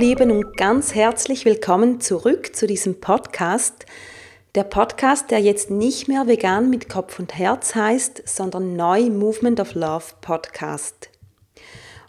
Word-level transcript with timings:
Lieben 0.00 0.30
und 0.30 0.56
ganz 0.56 0.94
herzlich 0.94 1.44
willkommen 1.44 2.00
zurück 2.00 2.56
zu 2.56 2.66
diesem 2.66 3.02
Podcast. 3.02 3.84
Der 4.54 4.64
Podcast, 4.64 5.30
der 5.30 5.40
jetzt 5.40 5.70
nicht 5.70 6.08
mehr 6.08 6.26
vegan 6.26 6.70
mit 6.70 6.88
Kopf 6.88 7.18
und 7.18 7.36
Herz 7.36 7.74
heißt, 7.74 8.22
sondern 8.24 8.76
neu 8.76 9.10
Movement 9.10 9.60
of 9.60 9.74
Love 9.74 10.06
Podcast. 10.22 11.10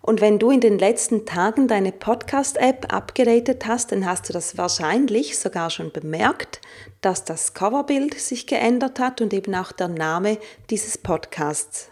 Und 0.02 0.22
wenn 0.22 0.40
du 0.40 0.52
in 0.52 0.62
den 0.62 0.80
letzten 0.80 1.26
Tagen 1.26 1.68
deine 1.68 1.92
Podcast-App 1.92 2.94
abgedatet 2.94 3.68
hast, 3.68 3.92
dann 3.92 4.06
hast 4.06 4.30
du 4.30 4.32
das 4.32 4.58
wahrscheinlich 4.58 5.38
sogar 5.38 5.70
schon 5.70 5.92
bemerkt, 5.92 6.62
dass 7.02 7.26
das 7.26 7.54
Coverbild 7.54 8.18
sich 8.18 8.48
geändert 8.48 9.02
hat 9.02 9.20
und 9.20 9.34
eben 9.34 9.54
auch 9.54 9.74
der 9.74 9.90
Name 9.90 10.38
dieses 10.70 10.98
Podcasts. 10.98 11.92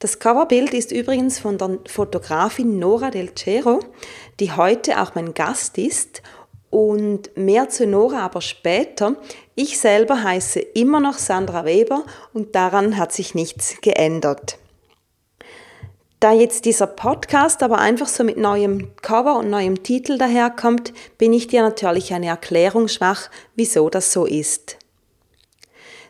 Das 0.00 0.20
Coverbild 0.20 0.74
ist 0.74 0.92
übrigens 0.92 1.40
von 1.40 1.58
der 1.58 1.80
Fotografin 1.86 2.78
Nora 2.78 3.10
Del 3.10 3.34
Cero, 3.34 3.80
die 4.40 4.52
heute 4.52 5.00
auch 5.00 5.14
mein 5.14 5.34
Gast 5.34 5.78
ist. 5.78 6.22
Und 6.70 7.34
mehr 7.36 7.70
zu 7.70 7.86
Nora 7.86 8.20
aber 8.20 8.42
später. 8.42 9.16
Ich 9.54 9.78
selber 9.78 10.22
heiße 10.22 10.60
immer 10.60 11.00
noch 11.00 11.16
Sandra 11.16 11.64
Weber 11.64 12.04
und 12.34 12.54
daran 12.54 12.98
hat 12.98 13.12
sich 13.12 13.34
nichts 13.34 13.76
geändert. 13.80 14.58
Da 16.20 16.32
jetzt 16.32 16.64
dieser 16.64 16.88
Podcast 16.88 17.62
aber 17.62 17.78
einfach 17.78 18.08
so 18.08 18.24
mit 18.24 18.36
neuem 18.36 18.90
Cover 19.02 19.38
und 19.38 19.50
neuem 19.50 19.84
Titel 19.84 20.18
daherkommt, 20.18 20.92
bin 21.16 21.32
ich 21.32 21.46
dir 21.46 21.62
natürlich 21.62 22.12
eine 22.12 22.26
Erklärung 22.26 22.88
schwach, 22.88 23.30
wieso 23.54 23.88
das 23.88 24.12
so 24.12 24.26
ist. 24.26 24.78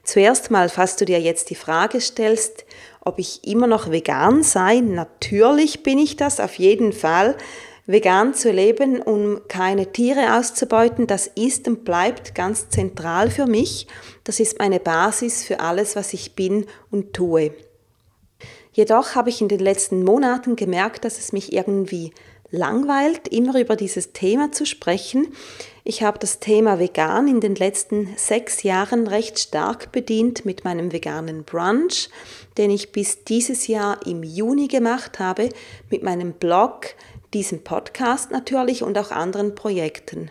Zuerst 0.04 0.50
mal, 0.50 0.70
falls 0.70 0.96
du 0.96 1.04
dir 1.04 1.20
jetzt 1.20 1.50
die 1.50 1.54
Frage 1.54 2.00
stellst, 2.00 2.64
ob 3.04 3.18
ich 3.18 3.46
immer 3.46 3.66
noch 3.66 3.90
vegan 3.90 4.42
sei, 4.42 4.80
natürlich 4.80 5.82
bin 5.82 5.98
ich 5.98 6.16
das 6.16 6.40
auf 6.40 6.54
jeden 6.54 6.94
Fall. 6.94 7.36
Vegan 7.91 8.34
zu 8.34 8.53
leben, 8.53 9.00
um 9.00 9.41
keine 9.48 9.91
Tiere 9.91 10.36
auszubeuten, 10.36 11.06
das 11.06 11.27
ist 11.27 11.67
und 11.67 11.86
bleibt 11.86 12.34
ganz 12.34 12.69
zentral 12.69 13.30
für 13.30 13.47
mich. 13.47 13.86
Das 14.25 14.41
ist 14.41 14.58
meine 14.58 14.78
Basis 14.78 15.42
für 15.42 15.61
alles, 15.61 15.97
was 15.97 16.12
ich 16.12 16.34
bin 16.34 16.67
und 16.91 17.14
tue. 17.14 17.53
Jedoch 18.72 19.14
habe 19.14 19.30
ich 19.30 19.41
in 19.41 19.48
den 19.48 19.61
letzten 19.61 20.05
Monaten 20.05 20.55
gemerkt, 20.55 21.06
dass 21.06 21.19
es 21.19 21.33
mich 21.33 21.55
irgendwie 21.55 22.12
langweilt, 22.50 23.28
immer 23.28 23.58
über 23.58 23.75
dieses 23.75 24.12
Thema 24.12 24.52
zu 24.52 24.67
sprechen. 24.67 25.28
Ich 25.83 26.02
habe 26.02 26.19
das 26.19 26.41
Thema 26.41 26.78
vegan 26.78 27.27
in 27.27 27.41
den 27.41 27.55
letzten 27.55 28.14
sechs 28.19 28.64
Jahren 28.64 29.06
recht 29.06 29.39
stark 29.39 29.92
bedient 29.92 30.45
mit 30.45 30.62
meinem 30.62 30.92
veganen 30.92 31.45
Brunch, 31.45 32.11
den 32.58 32.70
ich 32.70 32.92
bis 32.92 33.25
dieses 33.25 33.67
Jahr 33.67 34.06
im 34.06 34.23
Juni 34.23 34.69
gemacht 34.69 35.19
habe, 35.19 35.48
mit 35.89 36.02
meinem 36.02 36.34
Blog, 36.34 36.95
diesem 37.34 37.64
Podcast 37.64 38.30
natürlich 38.30 38.83
und 38.83 38.96
auch 38.98 39.11
anderen 39.11 39.55
Projekten. 39.55 40.30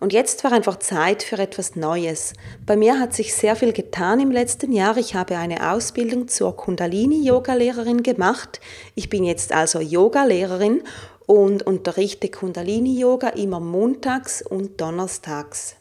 Und 0.00 0.12
jetzt 0.12 0.44
war 0.44 0.52
einfach 0.52 0.78
Zeit 0.78 1.22
für 1.22 1.38
etwas 1.38 1.76
Neues. 1.76 2.32
Bei 2.66 2.76
mir 2.76 2.98
hat 2.98 3.14
sich 3.14 3.34
sehr 3.34 3.56
viel 3.56 3.72
getan 3.72 4.20
im 4.20 4.30
letzten 4.30 4.72
Jahr. 4.72 4.96
Ich 4.96 5.14
habe 5.14 5.36
eine 5.36 5.72
Ausbildung 5.72 6.28
zur 6.28 6.56
Kundalini-Yoga-Lehrerin 6.56 8.02
gemacht. 8.02 8.60
Ich 8.94 9.08
bin 9.08 9.24
jetzt 9.24 9.52
also 9.52 9.80
Yoga-Lehrerin 9.80 10.82
und 11.26 11.66
unterrichte 11.66 12.28
Kundalini-Yoga 12.28 13.28
immer 13.30 13.60
montags 13.60 14.42
und 14.42 14.80
donnerstags. 14.80 15.76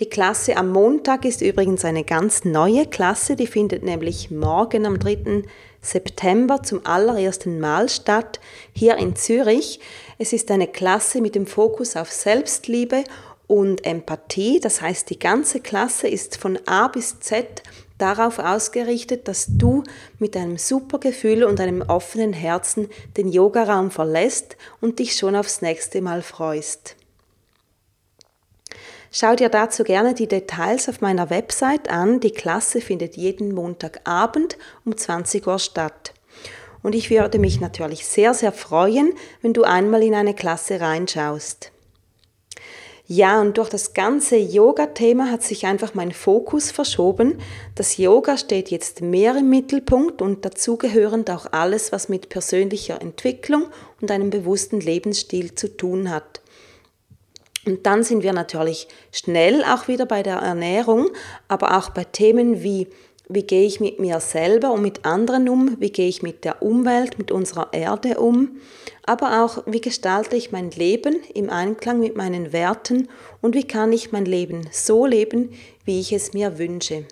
Die 0.00 0.08
Klasse 0.08 0.56
am 0.56 0.70
Montag 0.70 1.24
ist 1.24 1.40
übrigens 1.40 1.84
eine 1.84 2.04
ganz 2.04 2.44
neue 2.44 2.86
Klasse, 2.86 3.36
die 3.36 3.46
findet 3.46 3.82
nämlich 3.82 4.30
morgen 4.30 4.86
am 4.86 4.98
3. 4.98 5.44
September 5.84 6.62
zum 6.62 6.84
allerersten 6.84 7.60
Mal 7.60 7.88
statt, 7.88 8.40
hier 8.72 8.96
in 8.96 9.16
Zürich. 9.16 9.80
Es 10.18 10.32
ist 10.32 10.50
eine 10.50 10.66
Klasse 10.66 11.20
mit 11.20 11.34
dem 11.34 11.46
Fokus 11.46 11.96
auf 11.96 12.10
Selbstliebe 12.10 13.04
und 13.46 13.84
Empathie, 13.84 14.58
das 14.60 14.80
heißt 14.80 15.10
die 15.10 15.18
ganze 15.18 15.60
Klasse 15.60 16.08
ist 16.08 16.38
von 16.38 16.58
A 16.66 16.88
bis 16.88 17.20
Z 17.20 17.62
darauf 17.98 18.38
ausgerichtet, 18.38 19.28
dass 19.28 19.46
du 19.48 19.84
mit 20.18 20.36
einem 20.36 20.58
super 20.58 20.98
Gefühl 20.98 21.44
und 21.44 21.60
einem 21.60 21.82
offenen 21.82 22.32
Herzen 22.32 22.88
den 23.16 23.28
Yogaraum 23.28 23.90
verlässt 23.90 24.56
und 24.80 24.98
dich 24.98 25.16
schon 25.16 25.36
aufs 25.36 25.62
nächste 25.62 26.00
Mal 26.00 26.22
freust. 26.22 26.96
Schau 29.16 29.36
dir 29.36 29.48
dazu 29.48 29.84
gerne 29.84 30.12
die 30.12 30.26
Details 30.26 30.88
auf 30.88 31.00
meiner 31.00 31.30
Website 31.30 31.88
an. 31.88 32.18
Die 32.18 32.32
Klasse 32.32 32.80
findet 32.80 33.16
jeden 33.16 33.54
Montagabend 33.54 34.58
um 34.84 34.96
20 34.96 35.46
Uhr 35.46 35.60
statt. 35.60 36.12
Und 36.82 36.96
ich 36.96 37.10
würde 37.10 37.38
mich 37.38 37.60
natürlich 37.60 38.06
sehr, 38.06 38.34
sehr 38.34 38.50
freuen, 38.50 39.12
wenn 39.40 39.52
du 39.52 39.62
einmal 39.62 40.02
in 40.02 40.16
eine 40.16 40.34
Klasse 40.34 40.80
reinschaust. 40.80 41.70
Ja, 43.06 43.40
und 43.40 43.56
durch 43.56 43.68
das 43.68 43.94
ganze 43.94 44.34
Yoga-Thema 44.34 45.30
hat 45.30 45.44
sich 45.44 45.64
einfach 45.64 45.94
mein 45.94 46.10
Fokus 46.10 46.72
verschoben. 46.72 47.38
Das 47.76 47.98
Yoga 47.98 48.36
steht 48.36 48.72
jetzt 48.72 49.00
mehr 49.00 49.36
im 49.36 49.48
Mittelpunkt 49.48 50.22
und 50.22 50.44
dazugehörend 50.44 51.30
auch 51.30 51.46
alles, 51.52 51.92
was 51.92 52.08
mit 52.08 52.30
persönlicher 52.30 53.00
Entwicklung 53.00 53.66
und 54.00 54.10
einem 54.10 54.30
bewussten 54.30 54.80
Lebensstil 54.80 55.54
zu 55.54 55.76
tun 55.76 56.10
hat. 56.10 56.40
Und 57.66 57.86
dann 57.86 58.02
sind 58.02 58.22
wir 58.22 58.32
natürlich 58.32 58.88
schnell 59.12 59.64
auch 59.64 59.88
wieder 59.88 60.06
bei 60.06 60.22
der 60.22 60.36
Ernährung, 60.36 61.10
aber 61.48 61.78
auch 61.78 61.90
bei 61.90 62.04
Themen 62.04 62.62
wie, 62.62 62.88
wie 63.28 63.42
gehe 63.42 63.64
ich 63.64 63.80
mit 63.80 63.98
mir 63.98 64.20
selber 64.20 64.72
und 64.72 64.82
mit 64.82 65.06
anderen 65.06 65.48
um, 65.48 65.76
wie 65.80 65.90
gehe 65.90 66.08
ich 66.08 66.22
mit 66.22 66.44
der 66.44 66.62
Umwelt, 66.62 67.18
mit 67.18 67.32
unserer 67.32 67.72
Erde 67.72 68.20
um, 68.20 68.60
aber 69.06 69.42
auch 69.42 69.62
wie 69.66 69.80
gestalte 69.80 70.36
ich 70.36 70.52
mein 70.52 70.70
Leben 70.70 71.16
im 71.34 71.50
Einklang 71.50 72.00
mit 72.00 72.16
meinen 72.16 72.52
Werten? 72.52 73.08
Und 73.40 73.54
wie 73.54 73.64
kann 73.64 73.92
ich 73.92 74.12
mein 74.12 74.24
Leben 74.24 74.68
so 74.72 75.06
leben, 75.06 75.50
wie 75.84 76.00
ich 76.00 76.12
es 76.12 76.32
mir 76.32 76.58
wünsche. 76.58 77.06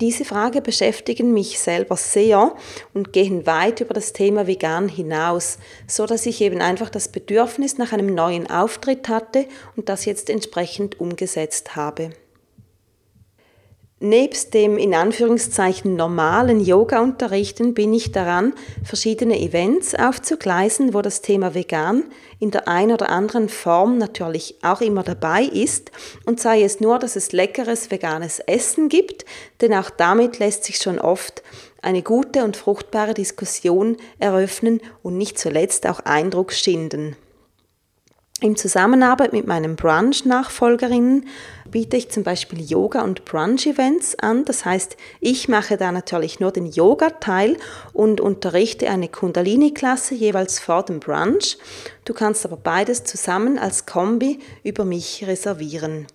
Diese 0.00 0.24
Frage 0.24 0.62
beschäftigen 0.62 1.34
mich 1.34 1.58
selber 1.58 1.94
sehr 1.96 2.54
und 2.94 3.12
gehen 3.12 3.44
weit 3.46 3.82
über 3.82 3.92
das 3.92 4.14
Thema 4.14 4.46
vegan 4.46 4.88
hinaus, 4.88 5.58
so 5.86 6.06
dass 6.06 6.24
ich 6.24 6.40
eben 6.40 6.62
einfach 6.62 6.88
das 6.88 7.08
Bedürfnis 7.08 7.76
nach 7.76 7.92
einem 7.92 8.14
neuen 8.14 8.48
Auftritt 8.48 9.10
hatte 9.10 9.44
und 9.76 9.90
das 9.90 10.06
jetzt 10.06 10.30
entsprechend 10.30 11.00
umgesetzt 11.00 11.76
habe. 11.76 12.12
Nebst 14.02 14.54
dem 14.54 14.78
in 14.78 14.94
Anführungszeichen 14.94 15.94
normalen 15.94 16.58
Yoga-Unterrichten 16.58 17.74
bin 17.74 17.92
ich 17.92 18.12
daran, 18.12 18.54
verschiedene 18.82 19.38
Events 19.38 19.94
aufzugleisen, 19.94 20.94
wo 20.94 21.02
das 21.02 21.20
Thema 21.20 21.54
vegan 21.54 22.04
in 22.38 22.50
der 22.50 22.66
einen 22.66 22.92
oder 22.92 23.10
anderen 23.10 23.50
Form 23.50 23.98
natürlich 23.98 24.54
auch 24.62 24.80
immer 24.80 25.02
dabei 25.02 25.42
ist 25.42 25.90
und 26.24 26.40
sei 26.40 26.62
es 26.62 26.80
nur, 26.80 26.98
dass 26.98 27.14
es 27.14 27.32
leckeres 27.32 27.90
veganes 27.90 28.38
Essen 28.38 28.88
gibt, 28.88 29.26
denn 29.60 29.74
auch 29.74 29.90
damit 29.90 30.38
lässt 30.38 30.64
sich 30.64 30.78
schon 30.78 30.98
oft 30.98 31.42
eine 31.82 32.02
gute 32.02 32.42
und 32.44 32.56
fruchtbare 32.56 33.12
Diskussion 33.12 33.98
eröffnen 34.18 34.80
und 35.02 35.18
nicht 35.18 35.38
zuletzt 35.38 35.86
auch 35.86 36.00
Eindruck 36.00 36.54
schinden. 36.54 37.16
In 38.42 38.56
Zusammenarbeit 38.56 39.34
mit 39.34 39.46
meinen 39.46 39.76
Brunch-Nachfolgerinnen 39.76 41.26
biete 41.70 41.98
ich 41.98 42.08
zum 42.08 42.22
Beispiel 42.22 42.62
Yoga- 42.62 43.02
und 43.02 43.26
Brunch-Events 43.26 44.18
an. 44.20 44.46
Das 44.46 44.64
heißt, 44.64 44.96
ich 45.20 45.48
mache 45.48 45.76
da 45.76 45.92
natürlich 45.92 46.40
nur 46.40 46.50
den 46.50 46.64
Yoga-Teil 46.64 47.58
und 47.92 48.18
unterrichte 48.18 48.88
eine 48.88 49.08
Kundalini-Klasse 49.08 50.14
jeweils 50.14 50.58
vor 50.58 50.82
dem 50.84 51.00
Brunch. 51.00 51.58
Du 52.06 52.14
kannst 52.14 52.46
aber 52.46 52.56
beides 52.56 53.04
zusammen 53.04 53.58
als 53.58 53.84
Kombi 53.84 54.38
über 54.64 54.86
mich 54.86 55.26
reservieren. 55.26 56.06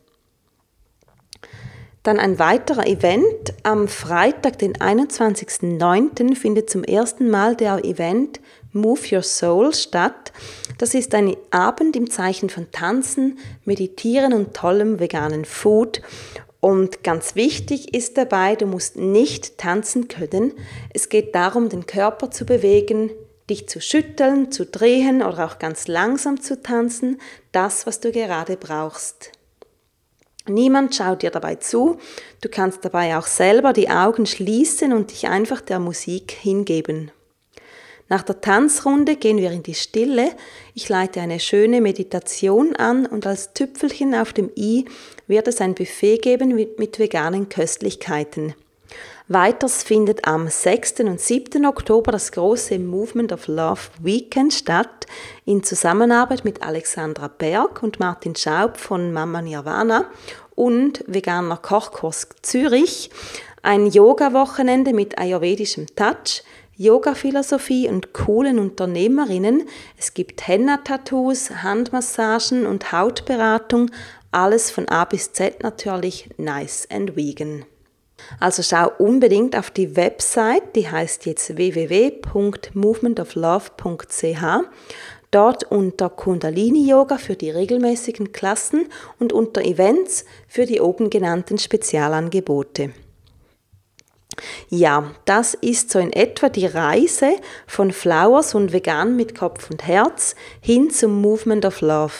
Dann 2.01 2.19
ein 2.19 2.39
weiterer 2.39 2.87
Event. 2.87 3.53
Am 3.63 3.87
Freitag, 3.87 4.57
den 4.57 4.73
21.09., 4.73 6.35
findet 6.35 6.71
zum 6.71 6.83
ersten 6.83 7.29
Mal 7.29 7.55
der 7.55 7.83
Event 7.85 8.39
Move 8.75 9.15
Your 9.15 9.23
Soul 9.23 9.73
statt. 9.73 10.33
Das 10.77 10.93
ist 10.93 11.15
ein 11.15 11.35
Abend 11.49 11.95
im 11.95 12.09
Zeichen 12.09 12.49
von 12.49 12.71
Tanzen, 12.71 13.39
Meditieren 13.63 14.33
und 14.33 14.53
tollem 14.53 14.99
veganen 14.99 15.45
Food. 15.45 16.01
Und 16.59 17.03
ganz 17.03 17.35
wichtig 17.35 17.93
ist 17.93 18.17
dabei, 18.17 18.55
du 18.55 18.65
musst 18.65 18.97
nicht 18.97 19.57
tanzen 19.57 20.07
können. 20.07 20.51
Es 20.93 21.09
geht 21.09 21.33
darum, 21.33 21.69
den 21.69 21.85
Körper 21.85 22.31
zu 22.31 22.45
bewegen, 22.45 23.11
dich 23.49 23.69
zu 23.69 23.79
schütteln, 23.79 24.51
zu 24.51 24.65
drehen 24.65 25.21
oder 25.21 25.45
auch 25.45 25.59
ganz 25.59 25.87
langsam 25.87 26.41
zu 26.41 26.61
tanzen, 26.61 27.21
das, 27.51 27.87
was 27.87 28.01
du 28.01 28.11
gerade 28.11 28.57
brauchst. 28.57 29.31
Niemand 30.47 30.93
schaut 30.93 31.21
dir 31.21 31.31
dabei 31.31 31.55
zu. 31.55 31.97
Du 32.41 32.49
kannst 32.49 32.83
dabei 32.83 33.17
auch 33.17 33.25
selber 33.25 33.71
die 33.71 33.89
Augen 33.89 34.25
schließen 34.25 34.91
und 34.91 35.11
dich 35.11 35.27
einfach 35.27 35.61
der 35.61 35.79
Musik 35.79 36.31
hingeben. 36.31 37.11
Nach 38.07 38.21
der 38.21 38.39
Tanzrunde 38.39 39.15
gehen 39.15 39.37
wir 39.37 39.51
in 39.51 39.63
die 39.63 39.73
Stille. 39.73 40.31
Ich 40.75 40.89
leite 40.89 41.21
eine 41.21 41.39
schöne 41.39 41.81
Meditation 41.81 42.75
an 42.75 43.07
und 43.07 43.25
als 43.25 43.53
Tüpfelchen 43.53 44.13
auf 44.13 44.31
dem 44.31 44.51
i 44.55 44.85
wird 45.27 45.47
es 45.47 45.59
ein 45.59 45.73
Buffet 45.73 46.19
geben 46.19 46.53
mit, 46.53 46.77
mit 46.77 46.99
veganen 46.99 47.49
Köstlichkeiten. 47.49 48.53
Weiters 49.27 49.81
findet 49.81 50.27
am 50.27 50.47
6. 50.47 50.99
und 50.99 51.19
7. 51.19 51.65
Oktober 51.65 52.11
das 52.11 52.31
große 52.31 52.77
Movement 52.77 53.33
of 53.33 53.47
Love 53.47 53.81
Weekend 53.99 54.53
statt 54.53 55.07
in 55.45 55.63
Zusammenarbeit 55.63 56.45
mit 56.45 56.61
Alexandra 56.61 57.27
Berg 57.27 57.81
und 57.81 57.99
Martin 57.99 58.35
Schaub 58.35 58.77
von 58.77 59.11
Mama 59.11 59.41
Nirvana 59.41 60.05
und 60.53 61.03
Veganer 61.07 61.57
Kochkurs 61.57 62.29
Zürich. 62.43 63.09
Ein 63.63 63.87
Yoga-Wochenende 63.87 64.93
mit 64.93 65.17
ayurvedischem 65.17 65.87
Touch, 65.95 66.43
Yoga-Philosophie 66.77 67.87
und 67.87 68.13
coolen 68.13 68.59
Unternehmerinnen. 68.59 69.63
Es 69.97 70.13
gibt 70.13 70.47
Henna-Tattoos, 70.47 71.63
Handmassagen 71.63 72.65
und 72.65 72.91
Hautberatung. 72.91 73.91
Alles 74.31 74.71
von 74.71 74.89
A 74.89 75.05
bis 75.05 75.31
Z 75.33 75.63
natürlich 75.63 76.29
nice 76.37 76.87
and 76.91 77.15
vegan. 77.15 77.65
Also 78.39 78.63
schau 78.63 78.91
unbedingt 78.97 79.57
auf 79.57 79.71
die 79.71 79.95
Website, 79.95 80.75
die 80.75 80.89
heißt 80.89 81.25
jetzt 81.25 81.55
www.movementoflove.ch. 81.55 84.43
Dort 85.31 85.71
unter 85.71 86.09
Kundalini 86.09 86.89
Yoga 86.89 87.17
für 87.17 87.35
die 87.35 87.49
regelmäßigen 87.49 88.31
Klassen 88.31 88.85
und 89.19 89.33
unter 89.33 89.63
Events 89.63 90.23
für 90.47 90.65
die 90.65 90.79
oben 90.79 91.09
genannten 91.09 91.57
Spezialangebote. 91.57 92.91
Ja, 94.69 95.11
das 95.25 95.53
ist 95.53 95.91
so 95.91 95.99
in 95.99 96.13
etwa 96.13 96.49
die 96.49 96.65
Reise 96.65 97.35
von 97.67 97.91
Flowers 97.91 98.55
und 98.55 98.73
Vegan 98.73 99.15
mit 99.15 99.37
Kopf 99.37 99.69
und 99.69 99.85
Herz 99.87 100.33
hin 100.61 100.89
zum 100.89 101.21
Movement 101.21 101.63
of 101.65 101.81
Love. 101.81 102.13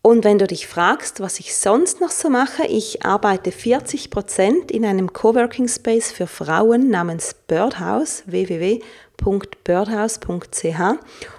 Und 0.00 0.24
wenn 0.24 0.38
du 0.38 0.46
dich 0.46 0.66
fragst, 0.66 1.20
was 1.20 1.38
ich 1.40 1.54
sonst 1.56 2.00
noch 2.00 2.10
so 2.10 2.30
mache, 2.30 2.64
ich 2.66 3.04
arbeite 3.04 3.50
40% 3.50 4.70
in 4.70 4.86
einem 4.86 5.12
Coworking 5.12 5.68
Space 5.68 6.10
für 6.12 6.26
Frauen 6.26 6.88
namens 6.88 7.34
Birdhouse, 7.46 8.22
www.birdhouse.ch 8.26 10.80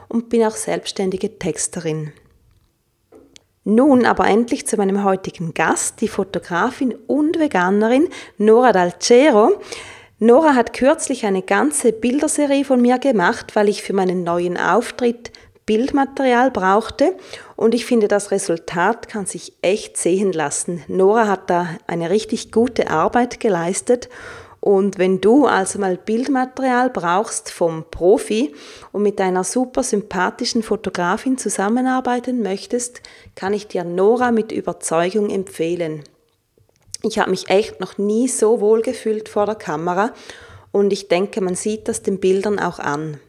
und 0.09 0.29
bin 0.29 0.43
auch 0.43 0.55
selbstständige 0.55 1.39
Texterin. 1.39 2.13
Nun 3.63 4.06
aber 4.06 4.27
endlich 4.27 4.65
zu 4.65 4.77
meinem 4.77 5.03
heutigen 5.03 5.53
Gast, 5.53 6.01
die 6.01 6.07
Fotografin 6.07 6.95
und 7.07 7.39
Veganerin 7.39 8.07
Nora 8.38 8.71
Dalcero. 8.71 9.59
Nora 10.19 10.56
hat 10.56 10.73
kürzlich 10.73 11.25
eine 11.25 11.41
ganze 11.41 11.91
Bilderserie 11.91 12.65
von 12.65 12.81
mir 12.81 13.00
gemacht, 13.00 13.56
weil 13.56 13.69
ich 13.69 13.83
für 13.83 13.94
meinen 13.94 14.23
neuen 14.23 14.57
Auftritt 14.57 15.31
Bildmaterial 15.65 16.50
brauchte 16.50 17.15
und 17.56 17.75
ich 17.75 17.85
finde, 17.85 18.07
das 18.07 18.31
Resultat 18.31 19.07
kann 19.07 19.27
sich 19.27 19.53
echt 19.61 19.97
sehen 19.97 20.33
lassen. 20.33 20.83
Nora 20.88 21.27
hat 21.27 21.50
da 21.50 21.67
eine 21.85 22.09
richtig 22.09 22.51
gute 22.51 22.89
Arbeit 22.89 23.39
geleistet 23.39 24.09
und 24.61 24.97
wenn 24.97 25.21
du 25.21 25.45
also 25.45 25.79
mal 25.79 25.97
Bildmaterial 25.97 26.89
brauchst 26.89 27.51
vom 27.51 27.85
Profi 27.89 28.53
und 28.91 29.03
mit 29.03 29.21
einer 29.21 29.44
super 29.44 29.83
sympathischen 29.83 30.63
Fotografin 30.63 31.38
zusammenarbeiten 31.38 32.41
möchtest, 32.41 33.01
kann 33.35 33.53
ich 33.53 33.67
dir 33.67 33.83
Nora 33.83 34.31
mit 34.31 34.51
Überzeugung 34.51 35.29
empfehlen. 35.29 36.03
Ich 37.03 37.17
habe 37.17 37.31
mich 37.31 37.50
echt 37.50 37.79
noch 37.79 37.97
nie 37.97 38.27
so 38.27 38.59
wohl 38.59 38.81
gefühlt 38.81 39.29
vor 39.29 39.45
der 39.45 39.56
Kamera 39.56 40.11
und 40.71 40.91
ich 40.91 41.07
denke, 41.07 41.39
man 41.39 41.56
sieht 41.56 41.88
das 41.88 42.01
den 42.01 42.19
Bildern 42.19 42.59
auch 42.59 42.79
an. 42.79 43.19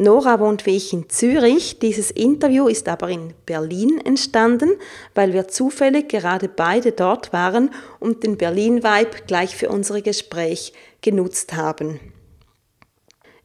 Nora 0.00 0.40
wohnt 0.40 0.64
wie 0.64 0.78
ich 0.78 0.94
in 0.94 1.10
Zürich. 1.10 1.78
Dieses 1.78 2.10
Interview 2.10 2.68
ist 2.68 2.88
aber 2.88 3.10
in 3.10 3.34
Berlin 3.44 4.00
entstanden, 4.02 4.70
weil 5.14 5.34
wir 5.34 5.48
zufällig 5.48 6.08
gerade 6.08 6.48
beide 6.48 6.92
dort 6.92 7.34
waren 7.34 7.68
und 7.98 8.22
den 8.22 8.38
Berlin-Vibe 8.38 9.24
gleich 9.26 9.54
für 9.54 9.68
unser 9.68 10.00
Gespräch 10.00 10.72
genutzt 11.02 11.52
haben. 11.52 12.00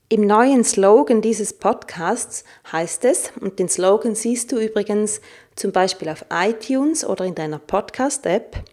Im 0.07 0.25
neuen 0.25 0.63
Slogan 0.63 1.21
dieses 1.21 1.51
Podcasts 1.51 2.45
heißt 2.71 3.03
es, 3.03 3.33
und 3.41 3.59
den 3.59 3.67
Slogan 3.67 4.15
siehst 4.15 4.53
du 4.53 4.57
übrigens 4.57 5.19
zum 5.57 5.73
Beispiel 5.73 6.07
auf 6.07 6.23
iTunes 6.31 7.03
oder 7.03 7.25
in 7.25 7.35
deiner 7.35 7.59
Podcast-App, 7.59 8.63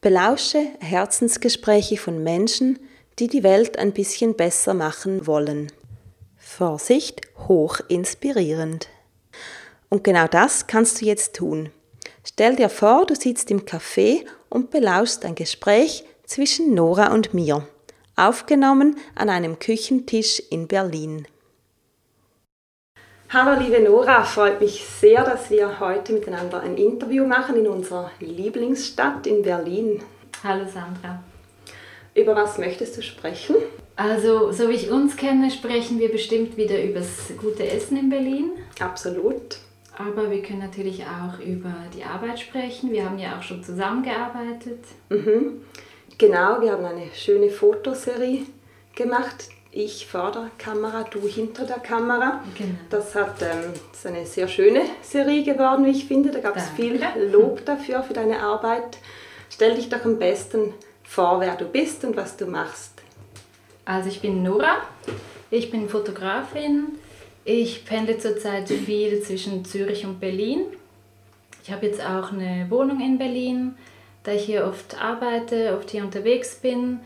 Belausche 0.00 0.64
Herzensgespräche 0.78 1.96
von 1.96 2.22
Menschen, 2.22 2.78
die 3.18 3.26
die 3.26 3.42
Welt 3.42 3.76
ein 3.80 3.92
bisschen 3.92 4.36
besser 4.36 4.72
machen 4.72 5.26
wollen. 5.26 5.72
Vorsicht, 6.58 7.20
hoch 7.46 7.78
inspirierend. 7.86 8.88
Und 9.90 10.02
genau 10.02 10.26
das 10.26 10.66
kannst 10.66 11.00
du 11.00 11.06
jetzt 11.06 11.36
tun. 11.36 11.70
Stell 12.24 12.56
dir 12.56 12.68
vor, 12.68 13.06
du 13.06 13.14
sitzt 13.14 13.52
im 13.52 13.60
Café 13.60 14.26
und 14.48 14.72
belauschst 14.72 15.24
ein 15.24 15.36
Gespräch 15.36 16.04
zwischen 16.24 16.74
Nora 16.74 17.12
und 17.12 17.32
mir, 17.32 17.64
aufgenommen 18.16 18.96
an 19.14 19.30
einem 19.30 19.60
Küchentisch 19.60 20.42
in 20.50 20.66
Berlin. 20.66 21.28
Hallo 23.30 23.60
liebe 23.60 23.80
Nora, 23.80 24.24
freut 24.24 24.60
mich 24.60 24.84
sehr, 24.84 25.22
dass 25.22 25.50
wir 25.50 25.78
heute 25.78 26.12
miteinander 26.12 26.60
ein 26.60 26.76
Interview 26.76 27.24
machen 27.24 27.54
in 27.54 27.68
unserer 27.68 28.10
Lieblingsstadt 28.18 29.28
in 29.28 29.42
Berlin. 29.42 30.02
Hallo 30.42 30.64
Sandra. 30.64 31.22
Über 32.16 32.34
was 32.34 32.58
möchtest 32.58 32.96
du 32.96 33.02
sprechen? 33.02 33.54
Also, 33.98 34.52
so 34.52 34.68
wie 34.68 34.74
ich 34.74 34.92
uns 34.92 35.16
kenne, 35.16 35.50
sprechen 35.50 35.98
wir 35.98 36.12
bestimmt 36.12 36.56
wieder 36.56 36.80
über 36.80 37.00
das 37.00 37.32
gute 37.36 37.68
Essen 37.68 37.96
in 37.96 38.08
Berlin. 38.08 38.52
Absolut. 38.78 39.58
Aber 39.96 40.30
wir 40.30 40.40
können 40.40 40.60
natürlich 40.60 41.02
auch 41.02 41.40
über 41.40 41.74
die 41.96 42.04
Arbeit 42.04 42.38
sprechen. 42.38 42.92
Wir 42.92 43.04
haben 43.04 43.18
ja 43.18 43.36
auch 43.36 43.42
schon 43.42 43.64
zusammengearbeitet. 43.64 44.78
Mhm. 45.08 45.62
Genau, 46.16 46.60
wir 46.60 46.70
haben 46.70 46.84
eine 46.84 47.08
schöne 47.12 47.50
Fotoserie 47.50 48.42
gemacht. 48.94 49.48
Ich 49.72 50.06
vor 50.06 50.30
der 50.30 50.52
Kamera, 50.58 51.02
du 51.02 51.26
hinter 51.26 51.64
der 51.64 51.80
Kamera. 51.80 52.44
Genau. 52.56 52.78
Das, 52.90 53.16
hat, 53.16 53.42
ähm, 53.42 53.72
das 53.90 53.98
ist 53.98 54.06
eine 54.06 54.24
sehr 54.26 54.46
schöne 54.46 54.82
Serie 55.02 55.42
geworden, 55.42 55.84
wie 55.84 55.90
ich 55.90 56.04
finde. 56.04 56.30
Da 56.30 56.38
gab 56.38 56.56
es 56.56 56.68
viel 56.68 57.00
Lob 57.32 57.64
dafür, 57.64 58.04
für 58.04 58.14
deine 58.14 58.44
Arbeit. 58.44 58.98
Stell 59.50 59.74
dich 59.74 59.88
doch 59.88 60.04
am 60.04 60.20
besten 60.20 60.72
vor, 61.02 61.40
wer 61.40 61.56
du 61.56 61.64
bist 61.64 62.04
und 62.04 62.16
was 62.16 62.36
du 62.36 62.46
machst. 62.46 62.97
Also 63.88 64.10
ich 64.10 64.20
bin 64.20 64.42
Nora, 64.42 64.82
ich 65.50 65.70
bin 65.70 65.88
Fotografin. 65.88 66.98
Ich 67.46 67.86
pendle 67.86 68.18
zurzeit 68.18 68.68
viel 68.68 69.22
zwischen 69.22 69.64
Zürich 69.64 70.04
und 70.04 70.20
Berlin. 70.20 70.60
Ich 71.62 71.72
habe 71.72 71.86
jetzt 71.86 72.04
auch 72.04 72.30
eine 72.30 72.66
Wohnung 72.68 73.00
in 73.00 73.16
Berlin, 73.16 73.76
da 74.24 74.32
ich 74.32 74.44
hier 74.44 74.66
oft 74.66 75.02
arbeite, 75.02 75.74
oft 75.74 75.90
hier 75.90 76.04
unterwegs 76.04 76.56
bin. 76.56 77.00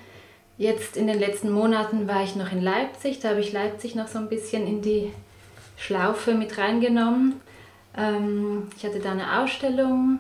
Jetzt 0.59 0.97
in 0.97 1.07
den 1.07 1.21
letzten 1.21 1.53
Monaten 1.53 2.09
war 2.09 2.25
ich 2.25 2.35
noch 2.35 2.51
in 2.51 2.61
Leipzig, 2.61 3.21
da 3.21 3.29
habe 3.29 3.41
ich 3.41 3.53
Leipzig 3.53 3.95
noch 3.95 4.09
so 4.09 4.19
ein 4.19 4.29
bisschen 4.29 4.67
in 4.67 4.83
die 4.83 5.13
Schlaufe 5.77 6.35
mit 6.35 6.59
reingenommen. 6.59 7.41
Ähm, 7.97 8.67
ich 8.77 8.85
hatte 8.85 8.99
da 8.99 9.13
eine 9.13 9.41
Ausstellung. 9.41 10.19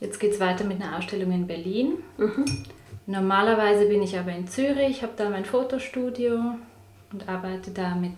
Jetzt 0.00 0.18
geht 0.18 0.32
es 0.32 0.40
weiter 0.40 0.64
mit 0.64 0.80
einer 0.80 0.96
Ausstellung 0.96 1.30
in 1.30 1.46
Berlin. 1.46 1.98
Mhm. 2.16 2.64
Normalerweise 3.06 3.86
bin 3.86 4.02
ich 4.02 4.18
aber 4.18 4.32
in 4.32 4.48
Zürich, 4.48 5.02
habe 5.02 5.12
da 5.16 5.28
mein 5.28 5.44
Fotostudio 5.44 6.40
und 7.12 7.28
arbeite 7.28 7.70
da 7.70 7.94
mit 7.94 8.12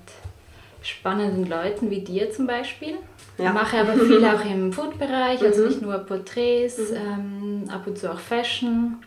spannenden 0.82 1.46
Leuten 1.46 1.90
wie 1.90 2.00
dir 2.00 2.30
zum 2.30 2.46
Beispiel. 2.46 2.94
Ja. 3.38 3.52
Mache 3.52 3.78
aber 3.78 3.94
viel 3.94 4.24
auch 4.24 4.44
im 4.44 4.72
Food-Bereich, 4.72 5.42
also 5.42 5.62
mhm. 5.62 5.68
nicht 5.68 5.82
nur 5.82 5.98
Porträts, 5.98 6.78
mhm. 6.78 6.96
ähm, 6.96 7.64
ab 7.70 7.86
und 7.86 7.98
zu 7.98 8.10
auch 8.10 8.20
Fashion. 8.20 8.98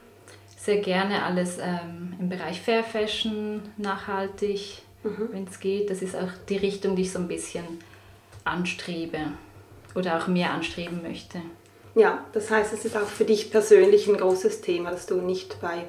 Sehr 0.58 0.78
gerne 0.78 1.24
alles 1.24 1.58
ähm, 1.58 2.14
im 2.20 2.28
Bereich 2.28 2.60
Fair 2.60 2.84
Fashion, 2.84 3.62
nachhaltig, 3.78 4.82
mhm. 5.04 5.30
wenn 5.32 5.44
es 5.46 5.60
geht. 5.60 5.90
Das 5.90 6.02
ist 6.02 6.16
auch 6.16 6.30
die 6.50 6.58
Richtung, 6.58 6.96
die 6.96 7.04
ich 7.04 7.12
so 7.12 7.20
ein 7.20 7.30
bisschen 7.30 7.64
anstrebe 8.44 9.20
oder 9.96 10.18
auch 10.18 10.28
mehr 10.28 10.52
anstreben 10.52 11.02
möchte. 11.02 11.40
Ja, 12.00 12.24
das 12.32 12.50
heißt, 12.50 12.72
es 12.72 12.86
ist 12.86 12.96
auch 12.96 13.08
für 13.08 13.26
dich 13.26 13.52
persönlich 13.52 14.08
ein 14.08 14.16
großes 14.16 14.62
Thema, 14.62 14.90
dass 14.92 15.06
du 15.06 15.16
nicht 15.16 15.60
bei 15.60 15.84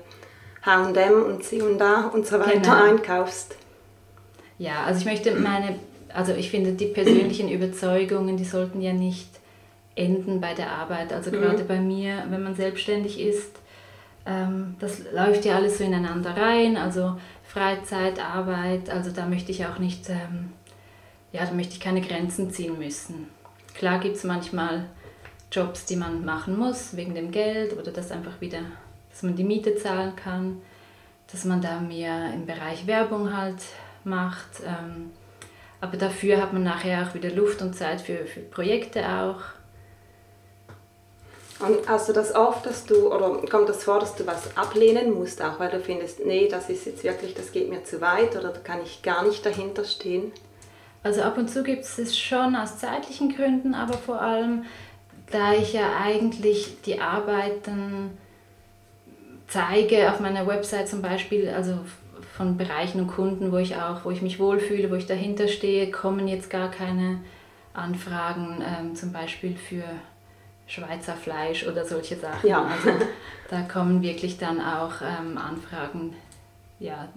H&M 0.63 1.23
und 1.23 1.45
C&A 1.45 2.09
und 2.09 2.27
so 2.27 2.41
weiter 2.41 2.59
genau. 2.59 2.83
einkaufst. 2.83 3.55
Ja, 4.59 4.83
also 4.83 4.99
ich 4.99 5.07
möchte 5.07 5.33
meine, 5.37 5.79
also 6.13 6.33
ich 6.33 6.51
finde 6.51 6.73
die 6.73 6.87
persönlichen 6.87 7.49
Überzeugungen, 7.53 8.37
die 8.37 8.45
sollten 8.45 8.81
ja 8.81 8.93
nicht 8.93 9.29
enden 9.95 10.41
bei 10.41 10.53
der 10.53 10.73
Arbeit. 10.73 11.13
Also 11.13 11.31
mhm. 11.31 11.43
gerade 11.43 11.63
bei 11.63 11.79
mir, 11.79 12.25
wenn 12.29 12.43
man 12.43 12.57
selbstständig 12.57 13.21
ist, 13.21 13.53
ähm, 14.27 14.75
das 14.81 15.03
läuft 15.13 15.45
ja 15.45 15.55
alles 15.55 15.79
so 15.79 15.85
ineinander 15.85 16.37
rein, 16.37 16.77
also 16.77 17.19
Freizeit, 17.47 18.19
Arbeit, 18.19 18.91
also 18.91 19.13
da 19.13 19.27
möchte 19.27 19.53
ich 19.53 19.65
auch 19.65 19.79
nicht, 19.79 20.11
ähm, 20.11 20.51
ja, 21.31 21.47
da 21.47 21.53
möchte 21.53 21.75
ich 21.75 21.81
keine 21.81 22.01
Grenzen 22.01 22.51
ziehen 22.51 22.79
müssen. 22.79 23.29
Klar 23.75 24.01
gibt 24.01 24.17
es 24.17 24.25
manchmal 24.25 24.87
Jobs, 25.53 25.85
die 25.87 25.97
man 25.97 26.25
machen 26.25 26.57
muss, 26.57 26.97
wegen 26.97 27.15
dem 27.15 27.31
Geld 27.31 27.77
oder 27.77 27.91
dass 27.91 28.11
einfach 28.11 28.41
wieder, 28.41 28.61
dass 29.11 29.23
man 29.23 29.37
die 29.37 29.45
Miete 29.45 29.77
zahlen 29.77 30.15
kann, 30.17 30.61
dass 31.33 31.45
man 31.45 31.61
da 31.61 31.81
mehr 31.81 32.33
im 32.33 32.47
Bereich 32.47 32.87
Werbung 32.87 33.37
halt 33.37 33.63
macht. 34.05 34.61
Ähm, 34.65 35.11
aber 35.81 35.97
dafür 35.97 36.41
hat 36.41 36.53
man 36.53 36.63
nachher 36.63 37.07
auch 37.07 37.15
wieder 37.15 37.31
Luft 37.31 37.63
und 37.63 37.75
Zeit 37.75 38.01
für, 38.01 38.27
für 38.27 38.41
Projekte 38.41 39.09
auch. 39.09 39.41
Und 41.61 41.87
hast 41.87 42.09
du 42.09 42.15
das 42.15 42.35
oft, 42.35 42.65
dass 42.65 42.87
du, 42.87 43.13
oder 43.13 43.47
kommt 43.49 43.69
das 43.69 43.85
vor, 43.85 44.01
dass 44.01 44.15
du 44.15 44.27
was 44.27 44.57
ablehnen 44.57 45.13
musst, 45.13 45.43
auch 45.43 45.59
weil 45.59 45.71
du 45.71 45.81
findest, 45.81 46.25
nee, 46.25 46.49
das 46.49 46.71
ist 46.71 46.87
jetzt 46.87 47.05
wirklich, 47.05 47.35
das 47.35 47.53
geht 47.53 47.69
mir 47.69 47.85
zu 47.85 48.01
weit 48.01 48.35
oder 48.35 48.49
da 48.49 48.61
kann 48.61 48.81
ich 48.83 49.03
gar 49.03 49.27
nicht 49.27 49.45
dahinter 49.45 49.85
stehen? 49.85 50.33
Also 51.03 51.23
ab 51.23 51.37
und 51.37 51.49
zu 51.49 51.63
gibt 51.63 51.85
es 51.85 51.99
es 51.99 52.19
schon 52.19 52.57
aus 52.57 52.79
zeitlichen 52.79 53.35
Gründen, 53.35 53.75
aber 53.75 53.95
vor 53.95 54.21
allem, 54.21 54.65
da 55.31 55.55
ich 55.55 55.73
ja 55.73 55.99
eigentlich 56.03 56.83
die 56.83 57.01
Arbeiten 57.01 58.19
zeige 59.49 60.11
auf 60.11 60.21
meiner 60.21 60.47
Website 60.47 60.89
zum 60.89 61.03
Beispiel, 61.03 61.49
also 61.49 61.79
von 62.37 62.57
Bereichen 62.57 63.01
und 63.01 63.09
Kunden, 63.09 63.53
wo 63.53 63.59
ich 63.59 63.77
auch, 63.77 64.05
wo 64.05 64.11
ich 64.11 64.23
mich 64.23 64.39
wohlfühle, 64.39 64.91
wo 64.91 64.95
ich 64.95 65.07
dahinter 65.07 65.49
stehe, 65.49 65.91
kommen 65.91 66.29
jetzt 66.29 66.51
gar 66.51 66.71
keine 66.71 67.21
Anfragen, 67.75 68.63
ähm, 68.67 68.95
zum 68.95 69.13
Beispiel 69.13 69.57
für 69.57 69.85
Schweizer 70.67 71.15
Fleisch 71.15 71.67
oder 71.67 71.85
solche 71.85 72.17
Sachen. 72.17 72.49
Ja. 72.49 72.65
Also 72.65 72.91
da 73.51 73.63
kommen 73.63 74.03
wirklich 74.03 74.39
dann 74.39 74.61
auch 74.61 75.03
ähm, 75.03 75.37
Anfragen, 75.37 76.15
ja, 76.79 77.09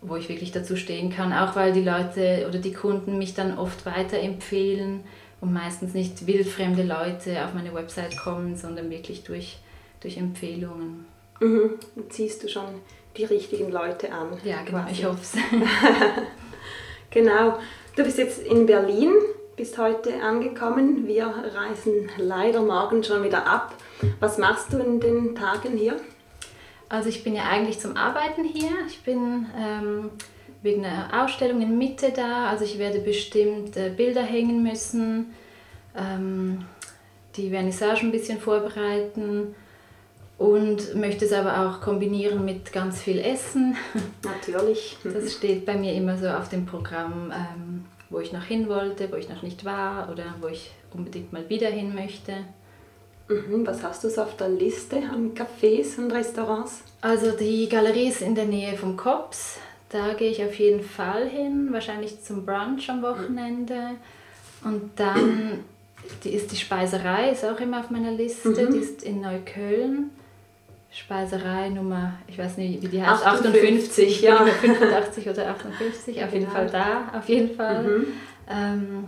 wo 0.00 0.16
ich 0.16 0.28
wirklich 0.28 0.52
dazu 0.52 0.76
stehen 0.76 1.14
kann, 1.14 1.32
auch 1.32 1.54
weil 1.56 1.72
die 1.72 1.84
Leute 1.84 2.46
oder 2.48 2.58
die 2.58 2.72
Kunden 2.72 3.18
mich 3.18 3.34
dann 3.34 3.58
oft 3.58 3.84
weiterempfehlen 3.86 5.00
und 5.42 5.52
meistens 5.52 5.92
nicht 5.92 6.26
wildfremde 6.26 6.82
Leute 6.82 7.44
auf 7.44 7.52
meine 7.52 7.74
Website 7.74 8.16
kommen, 8.16 8.56
sondern 8.56 8.88
wirklich 8.88 9.24
durch, 9.24 9.58
durch 10.00 10.16
Empfehlungen. 10.16 11.04
Mhm. 11.40 11.72
Ziehst 12.08 12.42
du 12.42 12.48
schon 12.48 12.64
die 13.18 13.24
richtigen 13.24 13.70
Leute 13.70 14.10
an. 14.10 14.28
Ja, 14.42 14.62
genau, 14.62 14.78
quasi. 14.78 14.92
ich 14.92 15.04
hoffe 15.04 15.20
es. 15.20 15.32
genau. 17.10 17.58
Du 17.94 18.04
bist 18.04 18.16
jetzt 18.16 18.46
in 18.46 18.64
Berlin 18.64 19.12
bist 19.56 19.76
heute 19.76 20.22
angekommen. 20.22 21.06
Wir 21.06 21.26
reisen 21.26 22.08
leider 22.16 22.62
morgen 22.62 23.04
schon 23.04 23.22
wieder 23.22 23.46
ab. 23.46 23.74
Was 24.18 24.38
machst 24.38 24.72
du 24.72 24.78
in 24.78 24.98
den 24.98 25.34
Tagen 25.34 25.76
hier? 25.76 25.96
Also 26.88 27.08
ich 27.08 27.22
bin 27.22 27.34
ja 27.34 27.44
eigentlich 27.44 27.78
zum 27.78 27.96
Arbeiten 27.96 28.44
hier. 28.44 28.70
Ich 28.88 29.02
bin 29.02 29.46
ähm, 29.56 30.10
wegen 30.62 30.84
einer 30.84 31.24
Ausstellung 31.24 31.60
in 31.60 31.76
Mitte 31.78 32.12
da. 32.14 32.46
Also 32.46 32.64
ich 32.64 32.78
werde 32.78 33.00
bestimmt 33.00 33.76
äh, 33.76 33.90
Bilder 33.90 34.22
hängen 34.22 34.62
müssen, 34.62 35.32
ähm, 35.96 36.64
die 37.36 37.50
Vernissage 37.50 38.00
ein 38.00 38.12
bisschen 38.12 38.38
vorbereiten 38.38 39.54
und 40.38 40.94
möchte 40.94 41.24
es 41.24 41.32
aber 41.32 41.66
auch 41.66 41.80
kombinieren 41.80 42.44
mit 42.44 42.72
ganz 42.72 43.00
viel 43.00 43.18
Essen. 43.18 43.76
Natürlich. 44.24 44.96
Das 45.04 45.32
steht 45.32 45.66
bei 45.66 45.74
mir 45.74 45.92
immer 45.94 46.16
so 46.16 46.28
auf 46.28 46.48
dem 46.48 46.66
Programm. 46.66 47.32
Ähm, 47.32 47.84
wo 48.12 48.20
ich 48.20 48.32
noch 48.32 48.44
hin 48.44 48.68
wollte, 48.68 49.10
wo 49.10 49.16
ich 49.16 49.28
noch 49.28 49.42
nicht 49.42 49.64
war 49.64 50.10
oder 50.10 50.34
wo 50.40 50.48
ich 50.48 50.70
unbedingt 50.92 51.32
mal 51.32 51.48
wieder 51.48 51.68
hin 51.68 51.94
möchte. 51.94 52.32
Mhm, 53.28 53.66
was 53.66 53.82
hast 53.82 54.04
du 54.04 54.10
so 54.10 54.22
auf 54.22 54.36
der 54.36 54.50
Liste 54.50 54.96
an 54.96 55.32
Cafés 55.34 55.98
und 55.98 56.12
Restaurants? 56.12 56.82
Also 57.00 57.32
die 57.32 57.68
Galerie 57.68 58.08
ist 58.08 58.20
in 58.20 58.34
der 58.34 58.44
Nähe 58.44 58.76
vom 58.76 58.96
Kops. 58.96 59.58
Da 59.92 60.14
gehe 60.14 60.30
ich 60.30 60.42
auf 60.42 60.54
jeden 60.58 60.82
Fall 60.82 61.28
hin, 61.28 61.68
wahrscheinlich 61.70 62.22
zum 62.22 62.46
Brunch 62.46 62.88
am 62.88 63.02
Wochenende. 63.02 63.90
Und 64.64 64.90
dann 64.96 65.64
die 66.24 66.30
ist 66.30 66.50
die 66.50 66.56
Speiserei, 66.56 67.30
ist 67.30 67.44
auch 67.44 67.58
immer 67.60 67.80
auf 67.80 67.90
meiner 67.90 68.10
Liste. 68.10 68.48
Mhm. 68.48 68.72
Die 68.72 68.78
ist 68.78 69.02
in 69.02 69.20
Neukölln. 69.20 70.10
Speiserei 70.90 71.70
Nummer, 71.70 72.18
ich 72.26 72.36
weiß 72.36 72.58
nicht, 72.58 72.82
wie 72.82 72.88
die 72.88 73.02
heißt, 73.02 73.24
58, 73.24 74.06
58 74.18 74.20
ja. 74.20 74.44
85 74.60 75.28
oder 75.30 75.48
58, 75.48 76.22
auf 76.22 76.32
jeden 76.34 76.48
Fall 76.48 76.66
da, 76.66 77.18
auf 77.18 77.26
jeden 77.30 77.56
Fall. 77.56 77.82
Mhm. 77.82 78.06
Ähm, 78.50 79.04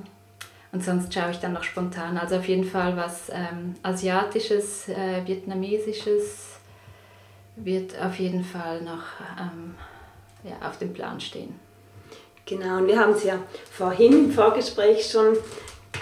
und 0.72 0.82
sonst 0.82 1.12
schaue 1.12 1.30
ich 1.30 1.38
dann 1.40 1.52
noch 1.52 1.62
spontan. 1.62 2.16
Also 2.16 2.36
auf 2.36 2.48
jeden 2.48 2.64
Fall 2.64 2.96
was 2.96 3.28
ähm, 3.28 3.74
Asiatisches, 3.82 4.88
äh, 4.88 5.26
Vietnamesisches 5.26 6.58
wird 7.56 8.00
auf 8.00 8.18
jeden 8.18 8.44
Fall 8.44 8.80
noch 8.80 9.04
ähm, 9.38 9.74
ja, 10.44 10.68
auf 10.68 10.78
dem 10.78 10.92
Plan 10.92 11.20
stehen. 11.20 11.58
Genau, 12.46 12.78
und 12.78 12.86
wir 12.86 12.98
haben 12.98 13.12
es 13.12 13.24
ja 13.24 13.38
vorhin 13.70 14.12
im 14.26 14.30
Vorgespräch 14.30 15.10
schon 15.10 15.36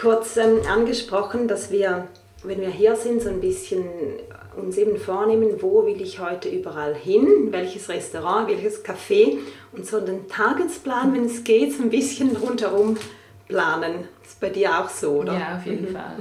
kurz 0.00 0.36
ähm, 0.36 0.60
angesprochen, 0.68 1.46
dass 1.46 1.70
wir, 1.70 2.08
wenn 2.42 2.60
wir 2.60 2.70
hier 2.70 2.96
sind, 2.96 3.22
so 3.22 3.28
ein 3.28 3.40
bisschen 3.40 3.84
uns 4.56 4.76
eben 4.76 4.98
vornehmen, 4.98 5.62
wo 5.62 5.86
will 5.86 6.00
ich 6.02 6.18
heute 6.18 6.48
überall 6.48 6.94
hin, 6.94 7.48
welches 7.50 7.88
Restaurant, 7.88 8.48
welches 8.48 8.84
Café 8.84 9.38
und 9.72 9.86
so 9.86 10.00
den 10.00 10.28
Tagesplan, 10.28 11.14
wenn 11.14 11.24
es 11.26 11.44
geht, 11.44 11.72
so 11.72 11.82
ein 11.82 11.90
bisschen 11.90 12.36
rundherum 12.36 12.96
planen. 13.48 14.08
Ist 14.24 14.40
bei 14.40 14.50
dir 14.50 14.78
auch 14.78 14.88
so, 14.88 15.20
oder? 15.20 15.34
Ja, 15.34 15.56
auf 15.56 15.66
jeden 15.66 15.90
mhm. 15.90 15.94
Fall. 15.94 16.16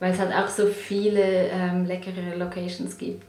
Weil 0.00 0.12
es 0.12 0.18
halt 0.18 0.32
auch 0.32 0.48
so 0.48 0.66
viele 0.66 1.22
ähm, 1.22 1.84
leckere 1.84 2.36
Locations 2.36 2.96
gibt. 2.96 3.24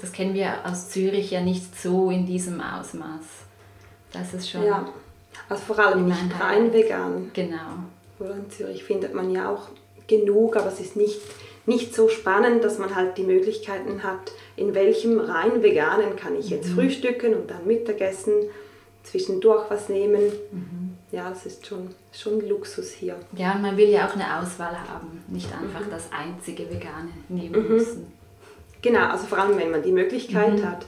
Das 0.00 0.12
kennen 0.12 0.34
wir 0.34 0.54
aus 0.64 0.90
Zürich 0.90 1.30
ja 1.30 1.40
nicht 1.40 1.80
so 1.80 2.10
in 2.10 2.26
diesem 2.26 2.60
Ausmaß. 2.60 3.24
Das 4.12 4.34
ist 4.34 4.50
schon. 4.50 4.64
Ja, 4.64 4.88
also 5.48 5.62
vor 5.62 5.78
allem 5.78 6.06
nicht 6.06 6.40
rein 6.40 6.72
vegan. 6.72 7.30
Genau. 7.34 7.84
Oder 8.18 8.34
in 8.34 8.50
Zürich 8.50 8.84
findet 8.84 9.14
man 9.14 9.30
ja 9.30 9.50
auch 9.50 9.68
genug, 10.06 10.56
aber 10.56 10.68
es 10.68 10.80
ist 10.80 10.96
nicht 10.96 11.20
nicht 11.68 11.94
so 11.94 12.08
spannend, 12.08 12.64
dass 12.64 12.78
man 12.78 12.96
halt 12.96 13.18
die 13.18 13.22
Möglichkeiten 13.22 14.02
hat, 14.02 14.32
in 14.56 14.74
welchem 14.74 15.20
rein 15.20 15.62
veganen 15.62 16.16
kann 16.16 16.34
ich 16.34 16.48
jetzt 16.48 16.70
mhm. 16.70 16.74
frühstücken 16.74 17.34
und 17.34 17.50
dann 17.50 17.66
Mittagessen, 17.66 18.32
zwischendurch 19.04 19.70
was 19.70 19.88
nehmen. 19.88 20.22
Mhm. 20.50 20.96
Ja, 21.12 21.28
das 21.28 21.46
ist 21.46 21.66
schon, 21.66 21.90
schon 22.12 22.46
Luxus 22.48 22.90
hier. 22.90 23.16
Ja, 23.36 23.52
und 23.52 23.62
man 23.62 23.76
will 23.76 23.88
ja 23.88 24.08
auch 24.08 24.14
eine 24.14 24.40
Auswahl 24.40 24.76
haben, 24.88 25.22
nicht 25.28 25.50
einfach 25.52 25.86
mhm. 25.86 25.90
das 25.90 26.08
einzige 26.10 26.70
Vegane 26.70 27.10
nehmen 27.28 27.62
mhm. 27.62 27.74
müssen. 27.74 28.12
Genau, 28.82 29.08
also 29.08 29.26
vor 29.26 29.38
allem, 29.38 29.58
wenn 29.58 29.70
man 29.70 29.82
die 29.82 29.92
Möglichkeit 29.92 30.58
mhm. 30.58 30.66
hat. 30.66 30.86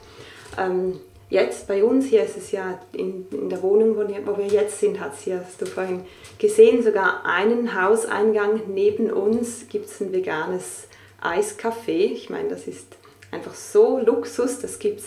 Ähm, 0.57 0.99
jetzt 1.29 1.67
bei 1.67 1.83
uns 1.83 2.05
hier 2.05 2.23
ist 2.23 2.37
es 2.37 2.51
ja 2.51 2.79
in, 2.93 3.25
in 3.31 3.49
der 3.49 3.61
Wohnung, 3.61 3.95
wo, 3.95 4.01
wo 4.01 4.37
wir 4.37 4.47
jetzt 4.47 4.79
sind, 4.79 4.99
hat 4.99 5.13
es 5.13 5.21
hier, 5.21 5.41
hast 5.45 5.61
du 5.61 5.65
vorhin 5.65 6.01
gesehen, 6.37 6.83
sogar 6.83 7.25
einen 7.25 7.81
Hauseingang 7.81 8.61
neben 8.67 9.11
uns 9.11 9.67
gibt 9.69 9.85
es 9.85 10.01
ein 10.01 10.11
veganes 10.11 10.87
Eiscafé. 11.21 12.11
Ich 12.11 12.29
meine, 12.29 12.49
das 12.49 12.67
ist 12.67 12.87
einfach 13.31 13.53
so 13.53 13.99
Luxus, 13.99 14.59
das 14.59 14.79
gibt 14.79 14.99
es 14.99 15.05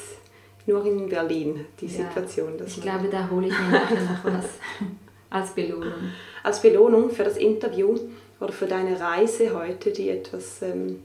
nur 0.67 0.85
in 0.87 1.09
Berlin, 1.09 1.67
die 1.81 1.87
ja, 1.87 2.05
Situation. 2.05 2.55
ich 2.67 2.81
glaube, 2.81 3.09
da 3.09 3.29
hole 3.31 3.49
ich 3.49 3.59
mir 3.59 3.71
nachher 3.71 4.01
noch 4.01 4.25
was 4.25 4.47
als 5.31 5.51
Belohnung. 5.51 6.13
Als 6.43 6.63
Belohnung 6.63 7.11
für 7.11 7.25
das 7.25 7.37
Interview 7.37 7.99
oder 8.41 8.53
für 8.53 8.67
deine 8.67 8.99
Reise 8.99 9.55
heute, 9.55 9.91
die 9.91 10.09
etwas, 10.09 10.63
ähm, 10.63 11.03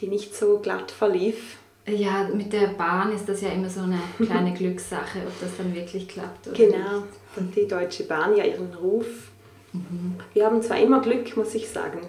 die 0.00 0.08
nicht 0.08 0.34
so 0.34 0.58
glatt 0.58 0.90
verlief. 0.90 1.56
Ja, 1.86 2.28
mit 2.32 2.52
der 2.52 2.68
Bahn 2.68 3.12
ist 3.12 3.28
das 3.28 3.40
ja 3.40 3.48
immer 3.50 3.70
so 3.70 3.80
eine 3.80 3.98
kleine 4.24 4.52
Glückssache, 4.56 5.20
ob 5.26 5.40
das 5.40 5.56
dann 5.56 5.74
wirklich 5.74 6.06
klappt. 6.08 6.48
Oder 6.48 6.56
genau, 6.56 7.02
und 7.36 7.54
die 7.56 7.66
Deutsche 7.66 8.04
Bahn 8.04 8.36
ja 8.36 8.44
ihren 8.44 8.74
Ruf. 8.74 9.06
Mhm. 9.72 10.16
Wir 10.34 10.44
haben 10.44 10.62
zwar 10.62 10.78
immer 10.78 11.00
Glück, 11.00 11.36
muss 11.36 11.54
ich 11.54 11.68
sagen. 11.68 12.00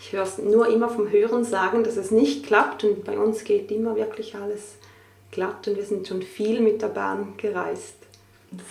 Ich 0.00 0.12
höre 0.12 0.24
es 0.24 0.36
nur 0.38 0.68
immer 0.68 0.90
vom 0.90 1.10
Hören 1.10 1.44
sagen, 1.44 1.82
dass 1.82 1.96
es 1.96 2.10
nicht 2.10 2.46
klappt 2.46 2.84
und 2.84 3.04
bei 3.04 3.18
uns 3.18 3.44
geht 3.44 3.70
immer 3.70 3.96
wirklich 3.96 4.34
alles 4.34 4.74
glatt 5.30 5.66
und 5.66 5.76
wir 5.76 5.84
sind 5.84 6.06
schon 6.06 6.20
viel 6.20 6.60
mit 6.60 6.82
der 6.82 6.88
Bahn 6.88 7.34
gereist. 7.38 7.96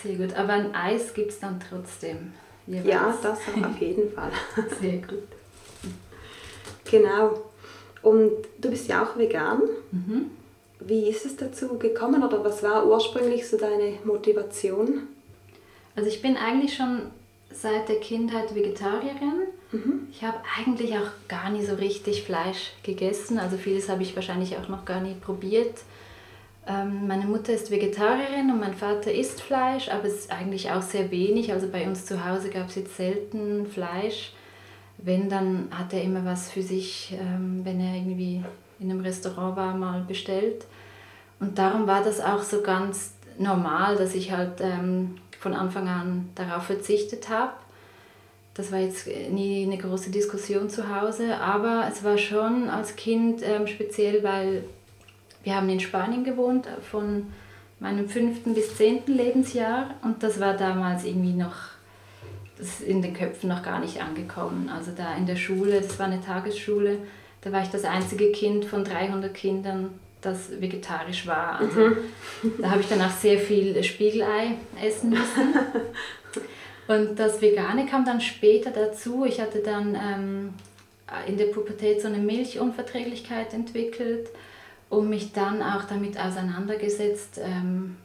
Sehr 0.02 0.14
gut, 0.14 0.34
aber 0.34 0.52
ein 0.52 0.74
Eis 0.74 1.12
gibt 1.12 1.30
es 1.30 1.40
dann 1.40 1.60
trotzdem. 1.60 2.32
Jeweils. 2.66 2.86
Ja, 2.86 3.18
das 3.22 3.38
auf 3.38 3.78
jeden 3.78 4.10
Fall. 4.12 4.30
Sehr 4.80 4.98
gut. 4.98 5.28
Genau. 6.84 7.42
Und 8.04 8.32
du 8.58 8.70
bist 8.70 8.88
ja 8.88 9.02
auch 9.02 9.18
vegan. 9.18 9.62
Mhm. 9.90 10.30
Wie 10.80 11.08
ist 11.08 11.24
es 11.24 11.36
dazu 11.36 11.78
gekommen 11.78 12.22
oder 12.22 12.44
was 12.44 12.62
war 12.62 12.86
ursprünglich 12.86 13.48
so 13.48 13.56
deine 13.56 13.94
Motivation? 14.04 15.08
Also 15.96 16.10
ich 16.10 16.20
bin 16.20 16.36
eigentlich 16.36 16.76
schon 16.76 17.02
seit 17.50 17.88
der 17.88 18.00
Kindheit 18.00 18.54
Vegetarierin. 18.54 19.46
Mhm. 19.72 20.08
Ich 20.10 20.22
habe 20.22 20.36
eigentlich 20.58 20.92
auch 20.98 21.10
gar 21.28 21.48
nie 21.48 21.64
so 21.64 21.76
richtig 21.76 22.24
Fleisch 22.24 22.72
gegessen. 22.82 23.38
Also 23.38 23.56
vieles 23.56 23.88
habe 23.88 24.02
ich 24.02 24.14
wahrscheinlich 24.14 24.58
auch 24.58 24.68
noch 24.68 24.84
gar 24.84 25.00
nie 25.00 25.14
probiert. 25.14 25.78
Ähm, 26.66 27.06
meine 27.06 27.24
Mutter 27.24 27.54
ist 27.54 27.70
Vegetarierin 27.70 28.50
und 28.50 28.60
mein 28.60 28.74
Vater 28.74 29.12
isst 29.12 29.40
Fleisch, 29.40 29.88
aber 29.88 30.04
es 30.04 30.14
ist 30.14 30.32
eigentlich 30.32 30.70
auch 30.70 30.82
sehr 30.82 31.10
wenig. 31.10 31.52
Also 31.52 31.68
bei 31.68 31.86
uns 31.86 32.04
zu 32.04 32.28
Hause 32.28 32.50
gab 32.50 32.68
es 32.68 32.74
jetzt 32.74 32.98
selten 32.98 33.66
Fleisch 33.66 34.33
wenn, 35.04 35.28
dann 35.28 35.68
hat 35.70 35.92
er 35.92 36.02
immer 36.02 36.24
was 36.24 36.50
für 36.50 36.62
sich, 36.62 37.14
ähm, 37.20 37.60
wenn 37.62 37.78
er 37.78 37.94
irgendwie 37.94 38.42
in 38.80 38.90
einem 38.90 39.00
Restaurant 39.00 39.56
war, 39.56 39.74
mal 39.74 40.02
bestellt. 40.02 40.64
Und 41.40 41.58
darum 41.58 41.86
war 41.86 42.02
das 42.02 42.20
auch 42.20 42.42
so 42.42 42.62
ganz 42.62 43.14
normal, 43.38 43.96
dass 43.96 44.14
ich 44.14 44.32
halt 44.32 44.60
ähm, 44.60 45.16
von 45.38 45.52
Anfang 45.52 45.88
an 45.88 46.30
darauf 46.34 46.64
verzichtet 46.64 47.28
habe. 47.28 47.52
Das 48.54 48.72
war 48.72 48.78
jetzt 48.78 49.06
nie 49.06 49.64
eine 49.64 49.76
große 49.76 50.10
Diskussion 50.10 50.70
zu 50.70 50.94
Hause, 50.94 51.38
aber 51.38 51.86
es 51.90 52.02
war 52.04 52.16
schon 52.16 52.70
als 52.70 52.96
Kind 52.96 53.42
ähm, 53.42 53.66
speziell, 53.66 54.22
weil 54.22 54.64
wir 55.42 55.56
haben 55.56 55.68
in 55.68 55.80
Spanien 55.80 56.24
gewohnt 56.24 56.66
von 56.90 57.26
meinem 57.80 58.08
fünften 58.08 58.54
bis 58.54 58.76
zehnten 58.76 59.12
Lebensjahr 59.12 59.90
und 60.02 60.22
das 60.22 60.40
war 60.40 60.54
damals 60.54 61.04
irgendwie 61.04 61.34
noch 61.34 61.73
das 62.58 62.68
ist 62.68 62.80
in 62.82 63.02
den 63.02 63.14
Köpfen 63.14 63.48
noch 63.48 63.62
gar 63.62 63.80
nicht 63.80 64.00
angekommen. 64.00 64.68
Also 64.68 64.92
da 64.96 65.16
in 65.16 65.26
der 65.26 65.36
Schule, 65.36 65.80
das 65.80 65.98
war 65.98 66.06
eine 66.06 66.20
Tagesschule, 66.20 66.98
Da 67.40 67.52
war 67.52 67.62
ich 67.62 67.68
das 67.68 67.84
einzige 67.84 68.32
Kind 68.32 68.64
von 68.64 68.84
300 68.84 69.34
Kindern, 69.34 69.90
das 70.22 70.60
vegetarisch 70.60 71.26
war. 71.26 71.58
Also 71.60 71.80
mhm. 71.80 71.96
da 72.60 72.70
habe 72.70 72.80
ich 72.80 72.88
dann 72.88 73.02
auch 73.02 73.10
sehr 73.10 73.38
viel 73.38 73.82
Spiegelei 73.82 74.54
essen 74.82 75.10
müssen. 75.10 75.54
Und 76.86 77.18
das 77.18 77.40
Vegane 77.40 77.86
kam 77.86 78.04
dann 78.04 78.20
später 78.20 78.70
dazu. 78.70 79.24
Ich 79.24 79.40
hatte 79.40 79.60
dann 79.60 79.94
ähm, 79.94 80.54
in 81.26 81.38
der 81.38 81.46
Pubertät 81.46 82.00
so 82.00 82.08
eine 82.08 82.18
Milchunverträglichkeit 82.18 83.52
entwickelt 83.54 84.28
und 84.90 85.08
mich 85.08 85.32
dann 85.32 85.62
auch 85.62 85.84
damit 85.84 86.18
auseinandergesetzt, 86.18 87.40
ähm, 87.42 87.96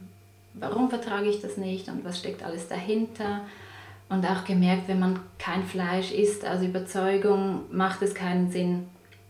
warum 0.53 0.89
vertrage 0.89 1.29
ich 1.29 1.41
das 1.41 1.57
nicht 1.57 1.89
und 1.89 2.03
was 2.05 2.19
steckt 2.19 2.43
alles 2.43 2.67
dahinter. 2.67 3.41
Und 4.09 4.25
auch 4.25 4.43
gemerkt, 4.43 4.87
wenn 4.87 4.99
man 4.99 5.19
kein 5.37 5.63
Fleisch 5.63 6.11
isst, 6.11 6.45
aus 6.45 6.63
Überzeugung 6.63 7.61
macht 7.71 8.01
es 8.01 8.15
keinen 8.15 8.51
Sinn, 8.51 8.87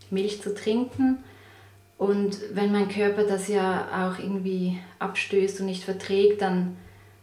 Milch 0.09 0.41
zu 0.41 0.55
trinken. 0.55 1.17
Und 1.97 2.37
wenn 2.53 2.71
mein 2.71 2.87
Körper 2.87 3.23
das 3.23 3.49
ja 3.49 4.07
auch 4.07 4.19
irgendwie 4.19 4.79
abstößt 4.99 5.59
und 5.59 5.65
nicht 5.65 5.83
verträgt, 5.83 6.41
dann, 6.41 6.77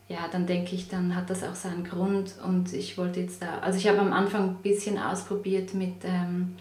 ja, 0.07 0.29
dann 0.31 0.47
denke 0.47 0.75
ich, 0.75 0.89
dann 0.89 1.17
hat 1.17 1.31
das 1.31 1.43
auch 1.43 1.55
seinen 1.55 1.85
Grund. 1.85 2.35
Und 2.47 2.75
ich 2.75 2.99
wollte 2.99 3.21
jetzt 3.21 3.41
da, 3.41 3.61
also 3.61 3.79
ich 3.79 3.89
habe 3.89 4.01
am 4.01 4.13
Anfang 4.13 4.51
ein 4.51 4.57
bisschen 4.57 4.99
ausprobiert 4.99 5.73
mit 5.73 6.05
ähm, 6.05 6.57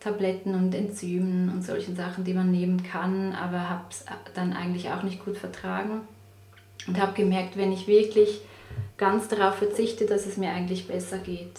Tabletten 0.00 0.54
und 0.54 0.74
Enzymen 0.74 1.50
und 1.50 1.62
solchen 1.62 1.94
Sachen, 1.94 2.24
die 2.24 2.32
man 2.32 2.50
nehmen 2.50 2.82
kann, 2.82 3.34
aber 3.34 3.68
habe 3.68 3.84
es 3.90 4.06
dann 4.32 4.54
eigentlich 4.54 4.90
auch 4.90 5.02
nicht 5.02 5.22
gut 5.22 5.36
vertragen. 5.36 6.00
Und 6.86 6.98
habe 6.98 7.12
gemerkt, 7.12 7.58
wenn 7.58 7.70
ich 7.70 7.86
wirklich 7.86 8.40
ganz 8.96 9.28
darauf 9.28 9.56
verzichte, 9.56 10.06
dass 10.06 10.26
es 10.26 10.36
mir 10.36 10.50
eigentlich 10.50 10.86
besser 10.86 11.18
geht. 11.18 11.58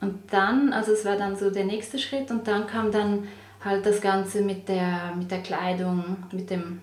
Und 0.00 0.32
dann, 0.32 0.72
also 0.72 0.92
es 0.92 1.04
war 1.04 1.16
dann 1.16 1.36
so 1.36 1.50
der 1.50 1.64
nächste 1.64 1.98
Schritt 1.98 2.30
und 2.30 2.48
dann 2.48 2.66
kam 2.66 2.90
dann 2.90 3.28
halt 3.64 3.86
das 3.86 4.00
Ganze 4.00 4.42
mit 4.42 4.68
der, 4.68 5.12
mit 5.16 5.30
der 5.30 5.42
Kleidung, 5.42 6.16
mit 6.32 6.50
dem 6.50 6.80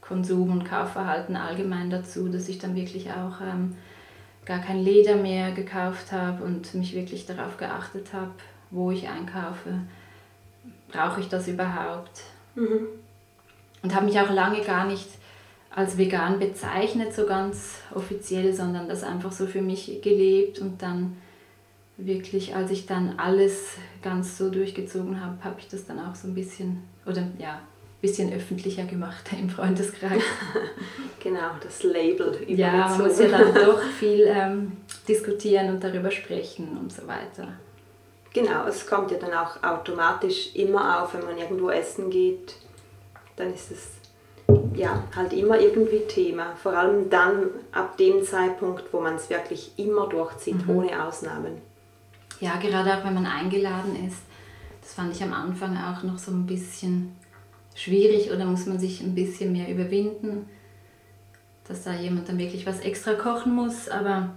Konsum 0.00 0.50
und 0.50 0.64
Kaufverhalten 0.64 1.36
allgemein 1.36 1.88
dazu, 1.88 2.28
dass 2.28 2.48
ich 2.48 2.58
dann 2.58 2.74
wirklich 2.74 3.10
auch 3.10 3.40
ähm, 3.40 3.76
gar 4.44 4.58
kein 4.58 4.82
Leder 4.82 5.14
mehr 5.14 5.52
gekauft 5.52 6.10
habe 6.10 6.42
und 6.42 6.74
mich 6.74 6.94
wirklich 6.94 7.26
darauf 7.26 7.56
geachtet 7.56 8.12
habe, 8.12 8.32
wo 8.70 8.90
ich 8.90 9.08
einkaufe. 9.08 9.78
Brauche 10.90 11.20
ich 11.20 11.28
das 11.28 11.46
überhaupt? 11.46 12.22
Mhm. 12.56 12.88
Und 13.82 13.94
habe 13.94 14.06
mich 14.06 14.18
auch 14.18 14.30
lange 14.30 14.62
gar 14.62 14.86
nicht 14.86 15.08
als 15.74 15.96
vegan 15.96 16.38
bezeichnet, 16.38 17.14
so 17.14 17.26
ganz 17.26 17.76
offiziell, 17.94 18.52
sondern 18.52 18.88
das 18.88 19.02
einfach 19.02 19.32
so 19.32 19.46
für 19.46 19.62
mich 19.62 20.00
gelebt 20.02 20.58
und 20.58 20.82
dann 20.82 21.16
wirklich, 21.96 22.54
als 22.54 22.70
ich 22.70 22.86
dann 22.86 23.18
alles 23.18 23.76
ganz 24.02 24.36
so 24.36 24.50
durchgezogen 24.50 25.24
habe, 25.24 25.42
habe 25.42 25.56
ich 25.58 25.68
das 25.68 25.86
dann 25.86 25.98
auch 25.98 26.14
so 26.14 26.28
ein 26.28 26.34
bisschen, 26.34 26.82
oder 27.06 27.22
ja, 27.38 27.54
ein 27.54 28.00
bisschen 28.00 28.32
öffentlicher 28.32 28.84
gemacht 28.84 29.30
im 29.38 29.48
Freundeskreis. 29.48 30.22
genau, 31.22 31.52
das 31.62 31.82
Label. 31.82 32.38
Ja, 32.48 32.88
man 32.88 33.02
muss 33.02 33.18
ja 33.18 33.28
dann 33.28 33.54
doch 33.54 33.80
viel 33.82 34.26
ähm, 34.26 34.72
diskutieren 35.08 35.70
und 35.70 35.82
darüber 35.82 36.10
sprechen 36.10 36.76
und 36.78 36.92
so 36.92 37.06
weiter. 37.06 37.48
Genau, 38.34 38.66
es 38.66 38.86
kommt 38.86 39.10
ja 39.10 39.18
dann 39.18 39.34
auch 39.34 39.62
automatisch 39.62 40.54
immer 40.54 41.02
auf, 41.02 41.14
wenn 41.14 41.24
man 41.24 41.36
irgendwo 41.36 41.68
essen 41.68 42.08
geht, 42.08 42.54
dann 43.36 43.52
ist 43.52 43.70
es 43.70 44.01
ja, 44.74 45.04
halt 45.14 45.32
immer 45.32 45.58
irgendwie 45.60 46.00
Thema. 46.08 46.54
Vor 46.56 46.72
allem 46.72 47.10
dann 47.10 47.50
ab 47.72 47.96
dem 47.96 48.24
Zeitpunkt, 48.24 48.92
wo 48.92 49.00
man 49.00 49.16
es 49.16 49.30
wirklich 49.30 49.72
immer 49.76 50.08
durchzieht, 50.08 50.66
mhm. 50.66 50.76
ohne 50.76 51.04
Ausnahmen. 51.04 51.60
Ja, 52.40 52.56
gerade 52.56 52.96
auch 52.96 53.04
wenn 53.04 53.14
man 53.14 53.26
eingeladen 53.26 54.06
ist. 54.06 54.18
Das 54.80 54.94
fand 54.94 55.14
ich 55.14 55.22
am 55.22 55.32
Anfang 55.32 55.76
auch 55.76 56.02
noch 56.02 56.18
so 56.18 56.32
ein 56.32 56.46
bisschen 56.46 57.14
schwierig 57.74 58.32
oder 58.32 58.44
muss 58.44 58.66
man 58.66 58.78
sich 58.78 59.00
ein 59.00 59.14
bisschen 59.14 59.52
mehr 59.52 59.68
überwinden, 59.68 60.48
dass 61.68 61.84
da 61.84 61.94
jemand 61.94 62.28
dann 62.28 62.38
wirklich 62.38 62.66
was 62.66 62.80
extra 62.80 63.14
kochen 63.14 63.54
muss. 63.54 63.88
Aber 63.88 64.30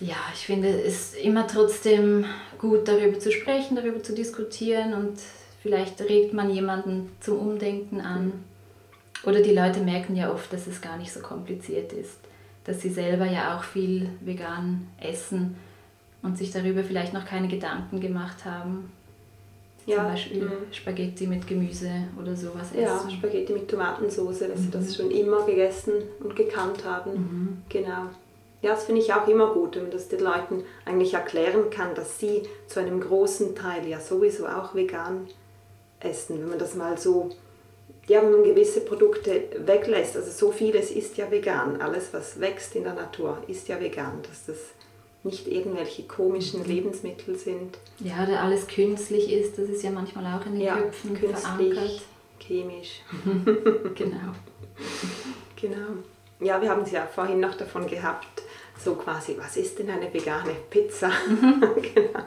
ja, 0.00 0.16
ich 0.34 0.46
finde 0.46 0.68
es 0.68 1.14
ist 1.14 1.16
immer 1.16 1.46
trotzdem 1.46 2.26
gut, 2.58 2.86
darüber 2.86 3.18
zu 3.18 3.32
sprechen, 3.32 3.74
darüber 3.74 4.02
zu 4.02 4.14
diskutieren 4.14 4.92
und 4.92 5.18
vielleicht 5.62 6.00
regt 6.02 6.34
man 6.34 6.50
jemanden 6.50 7.10
zum 7.20 7.38
Umdenken 7.38 8.00
an. 8.00 8.26
Mhm. 8.26 8.32
Oder 9.24 9.42
die 9.42 9.54
Leute 9.54 9.80
merken 9.80 10.16
ja 10.16 10.32
oft, 10.32 10.52
dass 10.52 10.66
es 10.66 10.80
gar 10.80 10.96
nicht 10.96 11.12
so 11.12 11.20
kompliziert 11.20 11.92
ist, 11.92 12.18
dass 12.64 12.80
sie 12.80 12.90
selber 12.90 13.26
ja 13.26 13.56
auch 13.56 13.64
viel 13.64 14.10
vegan 14.20 14.86
essen 15.00 15.56
und 16.22 16.38
sich 16.38 16.50
darüber 16.50 16.82
vielleicht 16.84 17.12
noch 17.14 17.24
keine 17.24 17.48
Gedanken 17.48 18.00
gemacht 18.00 18.44
haben. 18.44 18.92
Ja. 19.86 19.96
Zum 19.96 20.04
Beispiel 20.04 20.44
mhm. 20.44 20.72
Spaghetti 20.72 21.26
mit 21.26 21.46
Gemüse 21.46 21.90
oder 22.20 22.36
sowas 22.36 22.72
essen. 22.72 22.82
Ja, 22.82 23.10
Spaghetti 23.10 23.54
mit 23.54 23.70
Tomatensauce, 23.70 24.40
dass 24.40 24.58
mhm. 24.58 24.62
sie 24.64 24.70
das 24.70 24.96
schon 24.96 25.10
immer 25.10 25.46
gegessen 25.46 25.94
und 26.20 26.36
gekannt 26.36 26.84
haben. 26.84 27.12
Mhm. 27.12 27.62
Genau. 27.70 28.10
Ja, 28.60 28.70
das 28.70 28.84
finde 28.84 29.00
ich 29.00 29.12
auch 29.14 29.26
immer 29.28 29.54
gut, 29.54 29.76
wenn 29.76 29.84
man 29.84 29.92
das 29.92 30.08
den 30.08 30.20
Leuten 30.20 30.64
eigentlich 30.84 31.14
erklären 31.14 31.70
kann, 31.70 31.94
dass 31.94 32.18
sie 32.18 32.42
zu 32.66 32.80
einem 32.80 33.00
großen 33.00 33.54
Teil 33.54 33.86
ja 33.86 34.00
sowieso 34.00 34.46
auch 34.46 34.74
vegan 34.74 35.26
essen. 36.00 36.40
Wenn 36.40 36.50
man 36.50 36.58
das 36.58 36.74
mal 36.74 36.98
so 36.98 37.30
ja, 38.08 38.22
wenn 38.22 38.32
man 38.32 38.42
gewisse 38.42 38.80
Produkte 38.80 39.42
weglässt, 39.58 40.16
also 40.16 40.30
so 40.30 40.50
vieles 40.50 40.90
ist 40.90 41.16
ja 41.18 41.30
vegan, 41.30 41.80
alles 41.80 42.08
was 42.12 42.40
wächst 42.40 42.74
in 42.74 42.84
der 42.84 42.94
Natur 42.94 43.38
ist 43.46 43.68
ja 43.68 43.78
vegan, 43.78 44.22
dass 44.22 44.46
das 44.46 44.56
nicht 45.24 45.46
irgendwelche 45.46 46.04
komischen 46.04 46.60
mhm. 46.60 46.66
Lebensmittel 46.66 47.36
sind. 47.36 47.76
Ja, 48.00 48.24
oder 48.26 48.40
alles 48.40 48.66
künstlich 48.66 49.30
ist, 49.30 49.58
das 49.58 49.68
ist 49.68 49.82
ja 49.82 49.90
manchmal 49.90 50.24
auch 50.38 50.46
in 50.46 50.54
den 50.54 50.62
ja, 50.62 50.76
Köpfen 50.76 51.14
künstlich, 51.14 51.74
verankert. 51.74 52.02
chemisch. 52.40 53.02
genau. 53.94 54.34
genau. 55.60 56.02
Ja, 56.40 56.62
wir 56.62 56.70
haben 56.70 56.82
es 56.82 56.92
ja 56.92 57.06
vorhin 57.06 57.40
noch 57.40 57.56
davon 57.56 57.86
gehabt, 57.86 58.42
so 58.82 58.94
quasi, 58.94 59.36
was 59.36 59.56
ist 59.56 59.78
denn 59.78 59.90
eine 59.90 60.12
vegane 60.12 60.52
Pizza? 60.70 61.10
genau. 61.94 62.20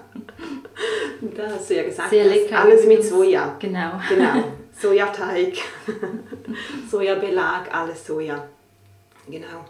Da 1.36 1.48
hast 1.48 1.70
du 1.70 1.76
ja 1.76 1.84
gesagt, 1.84 2.14
alles 2.54 2.86
mit 2.86 3.04
Soja. 3.04 3.56
Genau. 3.60 4.00
genau. 4.10 4.44
Sojateig, 4.82 5.58
Sojabelag, 6.90 7.74
alles 7.74 8.06
Soja. 8.06 8.48
Genau. 9.30 9.66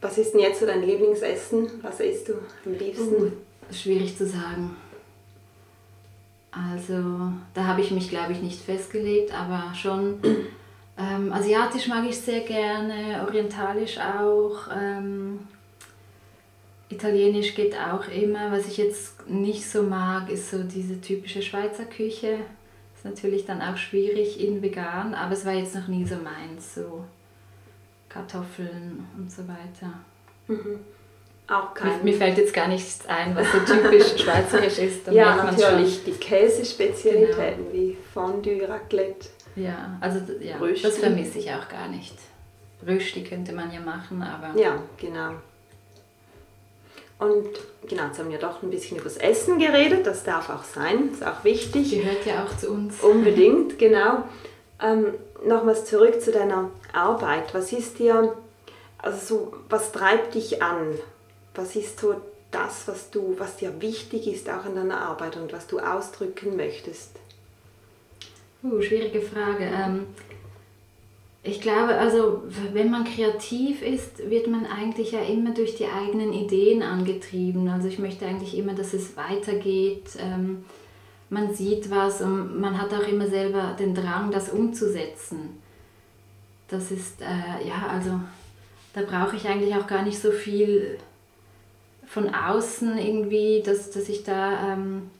Was 0.00 0.18
ist 0.18 0.32
denn 0.32 0.40
jetzt 0.40 0.60
so 0.60 0.66
dein 0.66 0.82
Lieblingsessen? 0.82 1.68
Was 1.82 1.98
isst 2.00 2.28
du 2.28 2.34
am 2.64 2.74
liebsten? 2.74 3.14
Uh, 3.14 3.30
schwierig 3.72 4.16
zu 4.16 4.26
sagen. 4.26 4.76
Also, 6.52 7.32
da 7.54 7.64
habe 7.64 7.80
ich 7.80 7.90
mich, 7.90 8.08
glaube 8.08 8.32
ich, 8.32 8.40
nicht 8.40 8.62
festgelegt, 8.62 9.32
aber 9.34 9.74
schon 9.74 10.20
ähm, 10.98 11.32
asiatisch 11.32 11.88
mag 11.88 12.08
ich 12.08 12.18
sehr 12.18 12.40
gerne, 12.40 13.24
orientalisch 13.26 13.98
auch. 13.98 14.68
Ähm, 14.74 15.40
Italienisch 16.88 17.54
geht 17.56 17.74
auch 17.74 18.06
immer. 18.08 18.52
Was 18.52 18.68
ich 18.68 18.76
jetzt 18.76 19.28
nicht 19.28 19.68
so 19.68 19.82
mag, 19.82 20.30
ist 20.30 20.50
so 20.52 20.62
diese 20.62 21.00
typische 21.00 21.42
Schweizer 21.42 21.84
Küche 21.84 22.38
natürlich 23.06 23.46
dann 23.46 23.62
auch 23.62 23.76
schwierig 23.76 24.40
in 24.40 24.62
vegan, 24.62 25.14
aber 25.14 25.32
es 25.32 25.44
war 25.44 25.54
jetzt 25.54 25.74
noch 25.74 25.88
nie 25.88 26.04
so 26.04 26.16
meins, 26.16 26.74
so 26.74 27.04
Kartoffeln 28.08 29.06
und 29.16 29.30
so 29.30 29.42
weiter. 29.48 29.92
Mhm. 30.48 30.80
Auch 31.48 31.74
kein. 31.74 31.98
Mir, 31.98 32.12
mir, 32.12 32.14
fällt 32.14 32.38
jetzt 32.38 32.52
gar 32.52 32.66
nichts 32.66 33.06
ein, 33.06 33.36
was 33.36 33.46
so 33.52 33.58
typisch 33.60 34.16
schweizerisch 34.22 34.78
ist. 34.78 35.06
Ja, 35.08 35.44
natürlich 35.44 36.02
die 36.04 36.12
Käsespezialitäten 36.12 37.64
genau. 37.64 37.72
wie 37.72 37.96
Fondue, 38.12 38.68
Raclette. 38.68 39.28
Ja, 39.54 39.96
also 40.00 40.20
ja, 40.40 40.56
das 40.82 40.98
vermisse 40.98 41.38
ich 41.38 41.50
auch 41.50 41.68
gar 41.68 41.88
nicht. 41.88 42.14
Rösti 42.86 43.22
könnte 43.22 43.52
man 43.52 43.72
ja 43.72 43.80
machen, 43.80 44.22
aber. 44.22 44.58
Ja, 44.60 44.82
genau. 44.98 45.34
Und 47.18 47.48
genau, 47.88 48.06
jetzt 48.06 48.18
haben 48.18 48.30
wir 48.30 48.38
doch 48.38 48.62
ein 48.62 48.70
bisschen 48.70 48.98
über 48.98 49.04
das 49.04 49.16
Essen 49.16 49.58
geredet, 49.58 50.06
das 50.06 50.22
darf 50.22 50.50
auch 50.50 50.64
sein, 50.64 51.10
ist 51.12 51.24
auch 51.24 51.44
wichtig. 51.44 51.90
Gehört 51.90 52.26
ja 52.26 52.44
auch 52.44 52.56
zu 52.56 52.70
uns. 52.70 53.00
Unbedingt, 53.02 53.78
genau. 53.78 54.24
Ähm, 54.82 55.14
Nochmals 55.44 55.84
zurück 55.84 56.20
zu 56.20 56.32
deiner 56.32 56.70
Arbeit. 56.92 57.54
Was 57.54 57.72
ist 57.72 57.98
dir, 57.98 58.36
also 58.98 59.18
so, 59.26 59.52
was 59.68 59.92
treibt 59.92 60.34
dich 60.34 60.62
an? 60.62 60.94
Was 61.54 61.76
ist 61.76 62.00
so 62.00 62.20
das, 62.50 62.88
was, 62.88 63.10
du, 63.10 63.34
was 63.38 63.56
dir 63.56 63.80
wichtig 63.80 64.26
ist 64.26 64.48
auch 64.48 64.66
in 64.66 64.74
deiner 64.74 65.00
Arbeit 65.00 65.36
und 65.36 65.52
was 65.52 65.66
du 65.66 65.78
ausdrücken 65.78 66.56
möchtest? 66.56 67.10
Uh, 68.62 68.80
schwierige 68.80 69.20
Frage. 69.20 69.64
Ähm, 69.64 70.06
ich 71.46 71.60
glaube, 71.60 71.94
also 71.94 72.42
wenn 72.72 72.90
man 72.90 73.04
kreativ 73.04 73.82
ist, 73.82 74.30
wird 74.30 74.48
man 74.48 74.66
eigentlich 74.66 75.12
ja 75.12 75.22
immer 75.22 75.54
durch 75.54 75.76
die 75.76 75.86
eigenen 75.86 76.32
Ideen 76.32 76.82
angetrieben. 76.82 77.68
Also 77.68 77.88
ich 77.88 77.98
möchte 77.98 78.26
eigentlich 78.26 78.56
immer, 78.56 78.74
dass 78.74 78.94
es 78.94 79.16
weitergeht. 79.16 80.10
Ähm, 80.18 80.64
man 81.30 81.54
sieht 81.54 81.90
was 81.90 82.20
und 82.20 82.60
man 82.60 82.80
hat 82.80 82.92
auch 82.92 83.06
immer 83.06 83.26
selber 83.26 83.76
den 83.78 83.94
Drang, 83.94 84.30
das 84.30 84.48
umzusetzen. 84.48 85.60
Das 86.68 86.90
ist, 86.90 87.20
äh, 87.20 87.66
ja, 87.66 87.88
also 87.90 88.20
da 88.94 89.02
brauche 89.02 89.36
ich 89.36 89.46
eigentlich 89.48 89.74
auch 89.74 89.86
gar 89.86 90.02
nicht 90.02 90.18
so 90.18 90.30
viel 90.30 90.98
von 92.06 92.34
außen 92.34 92.98
irgendwie, 92.98 93.62
dass, 93.64 93.90
dass 93.90 94.08
ich 94.08 94.24
da 94.24 94.72
ähm, 94.72 95.10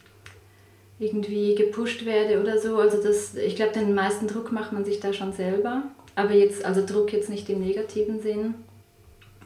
irgendwie 0.98 1.54
gepusht 1.54 2.04
werde 2.04 2.40
oder 2.40 2.58
so. 2.58 2.78
Also 2.78 3.02
das, 3.02 3.34
ich 3.34 3.56
glaube, 3.56 3.72
den 3.72 3.94
meisten 3.94 4.26
Druck 4.26 4.50
macht 4.50 4.72
man 4.72 4.84
sich 4.84 5.00
da 5.00 5.12
schon 5.12 5.32
selber. 5.32 5.82
Aber 6.16 6.32
jetzt, 6.32 6.64
also 6.64 6.84
Druck 6.84 7.12
jetzt 7.12 7.28
nicht 7.28 7.48
im 7.48 7.60
negativen 7.60 8.20
Sinn, 8.20 8.54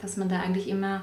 dass 0.00 0.16
man 0.16 0.30
da 0.30 0.40
eigentlich 0.40 0.68
immer 0.68 1.02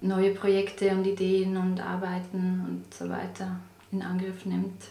neue 0.00 0.32
Projekte 0.32 0.90
und 0.90 1.06
Ideen 1.06 1.56
und 1.56 1.80
Arbeiten 1.80 2.64
und 2.66 2.94
so 2.94 3.10
weiter 3.10 3.60
in 3.92 4.02
Angriff 4.02 4.46
nimmt. 4.46 4.82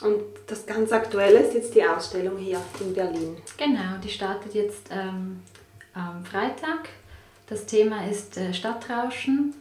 Und 0.00 0.22
das 0.46 0.64
ganz 0.66 0.92
Aktuelle 0.92 1.40
ist 1.40 1.54
jetzt 1.54 1.74
die 1.74 1.84
Ausstellung 1.84 2.38
hier 2.38 2.60
in 2.80 2.94
Berlin. 2.94 3.36
Genau, 3.56 3.98
die 4.02 4.08
startet 4.08 4.54
jetzt 4.54 4.90
ähm, 4.90 5.40
am 5.94 6.24
Freitag. 6.24 6.88
Das 7.48 7.66
Thema 7.66 8.06
ist 8.06 8.36
äh, 8.36 8.52
Stadtrauschen 8.52 9.54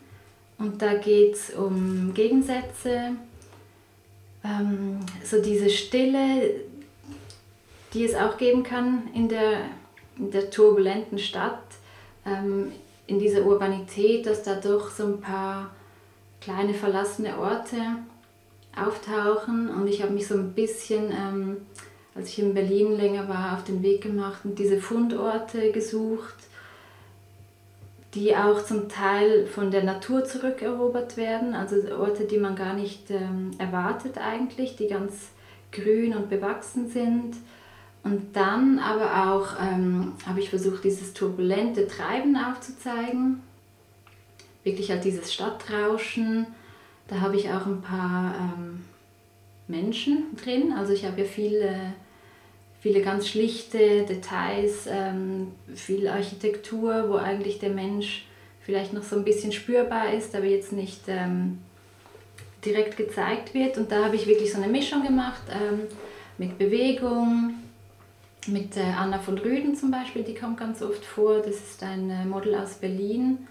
und 0.57 0.81
da 0.81 0.95
geht 0.95 1.35
es 1.35 1.49
um 1.51 2.13
Gegensätze, 2.13 3.13
ähm, 4.43 4.99
so 5.23 5.41
diese 5.41 5.69
Stille, 5.69 6.61
die 7.97 8.05
es 8.05 8.15
auch 8.15 8.38
geben 8.38 8.62
kann 8.62 9.10
in 9.13 9.27
der, 9.27 9.62
in 10.17 10.29
der 10.29 10.51
turbulenten 10.51 11.17
Stadt, 11.17 11.63
ähm, 12.25 12.71
in 13.07 13.17
dieser 13.17 13.43
Urbanität, 13.43 14.27
dass 14.27 14.43
da 14.43 14.55
doch 14.55 14.91
so 14.91 15.05
ein 15.05 15.19
paar 15.19 15.71
kleine 16.39 16.75
verlassene 16.75 17.39
Orte 17.39 17.77
auftauchen. 18.75 19.69
Und 19.69 19.88
ich 19.88 20.03
habe 20.03 20.13
mich 20.13 20.27
so 20.27 20.36
ein 20.36 20.53
bisschen, 20.53 21.12
ähm, 21.12 21.57
als 22.13 22.29
ich 22.29 22.39
in 22.39 22.53
Berlin 22.53 22.95
länger 22.95 23.27
war, 23.27 23.53
auf 23.57 23.63
den 23.63 23.81
Weg 23.81 24.03
gemacht 24.03 24.41
und 24.43 24.60
diese 24.60 24.79
Fundorte 24.79 25.71
gesucht, 25.71 26.36
die 28.13 28.36
auch 28.36 28.63
zum 28.63 28.89
Teil 28.89 29.47
von 29.47 29.71
der 29.71 29.83
Natur 29.83 30.23
zurückerobert 30.23 31.17
werden, 31.17 31.55
also 31.55 31.75
Orte, 31.97 32.25
die 32.25 32.38
man 32.38 32.55
gar 32.55 32.73
nicht 32.73 33.10
ähm, 33.10 33.51
erwartet 33.57 34.17
eigentlich, 34.17 34.75
die 34.75 34.88
ganz 34.88 35.29
grün 35.71 36.15
und 36.15 36.29
bewachsen 36.29 36.89
sind. 36.89 37.36
Und 38.07 38.37
dann 38.37 38.79
aber 38.79 39.33
auch 39.33 39.61
ähm, 39.61 40.13
habe 40.25 40.39
ich 40.39 40.49
versucht, 40.49 40.85
dieses 40.85 41.13
turbulente 41.13 41.89
Treiben 41.89 42.37
aufzuzeigen, 42.37 43.43
wirklich 44.63 44.89
halt 44.91 45.03
dieses 45.03 45.33
Stadtrauschen. 45.33 46.47
Da 47.09 47.19
habe 47.19 47.35
ich 47.35 47.49
auch 47.49 47.65
ein 47.65 47.81
paar 47.81 48.33
ähm, 48.35 48.85
Menschen 49.67 50.37
drin, 50.41 50.71
also 50.71 50.93
ich 50.93 51.03
habe 51.03 51.19
ja 51.19 51.27
viele, 51.27 51.93
viele 52.79 53.01
ganz 53.01 53.27
schlichte 53.27 54.05
Details, 54.05 54.87
ähm, 54.89 55.51
viel 55.75 56.07
Architektur, 56.07 57.09
wo 57.09 57.15
eigentlich 57.15 57.59
der 57.59 57.71
Mensch 57.71 58.25
vielleicht 58.61 58.93
noch 58.93 59.03
so 59.03 59.17
ein 59.17 59.25
bisschen 59.25 59.51
spürbar 59.51 60.13
ist, 60.13 60.33
aber 60.33 60.45
jetzt 60.45 60.71
nicht 60.71 61.01
ähm, 61.07 61.57
direkt 62.63 62.95
gezeigt 62.95 63.53
wird. 63.53 63.77
Und 63.77 63.91
da 63.91 64.05
habe 64.05 64.15
ich 64.15 64.27
wirklich 64.27 64.53
so 64.53 64.61
eine 64.61 64.71
Mischung 64.71 65.05
gemacht 65.05 65.41
ähm, 65.51 65.81
mit 66.37 66.57
Bewegung, 66.57 67.66
mit 68.45 68.78
äh, 68.78 68.82
Anna 68.82 69.19
von 69.19 69.38
Rüden 69.38 69.76
zum 69.76 69.91
Beispiel, 69.91 70.23
die 70.23 70.36
kommt 70.36 70.58
ganz 70.58 70.82
oft 70.82 71.04
vor. 71.04 71.39
Das 71.39 71.56
ist 71.56 71.84
ein 71.84 72.10
äh, 72.10 72.26
Model 72.26 72.56
aus 72.56 72.76
Berlin. 72.76 73.47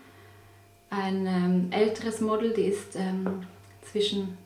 Ein 0.90 1.26
ähm, 1.26 1.68
älteres 1.70 2.20
Model, 2.20 2.52
die 2.52 2.66
ist 2.66 2.96
ähm, 2.96 3.42
zwischen, 3.82 4.38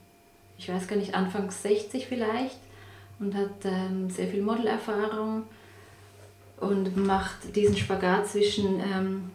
ich 0.59 0.69
weiß 0.69 0.89
gar 0.89 0.97
nicht, 0.97 1.15
Anfang 1.15 1.51
60 1.51 2.07
vielleicht 2.07 2.59
und 3.19 3.35
hat 3.35 3.65
ähm, 3.65 4.09
sehr 4.09 4.29
viel 4.29 4.43
Modelerfahrung 4.43 5.45
und 6.59 6.97
macht 6.97 7.55
diesen 7.55 7.77
Spagat 7.77 8.27
zwischen 8.27 9.31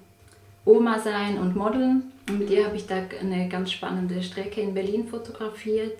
Oma 0.63 1.00
sein 1.00 1.39
und 1.39 1.56
Modeln. 1.56 2.12
Und 2.28 2.39
mit 2.39 2.50
ihr 2.50 2.65
habe 2.65 2.76
ich 2.76 2.86
da 2.86 3.02
eine 3.20 3.50
ganz 3.50 3.72
spannende 3.72 4.22
Strecke 4.22 4.62
in 4.62 4.76
Berlin 4.76 5.08
fotografiert. 5.08 5.98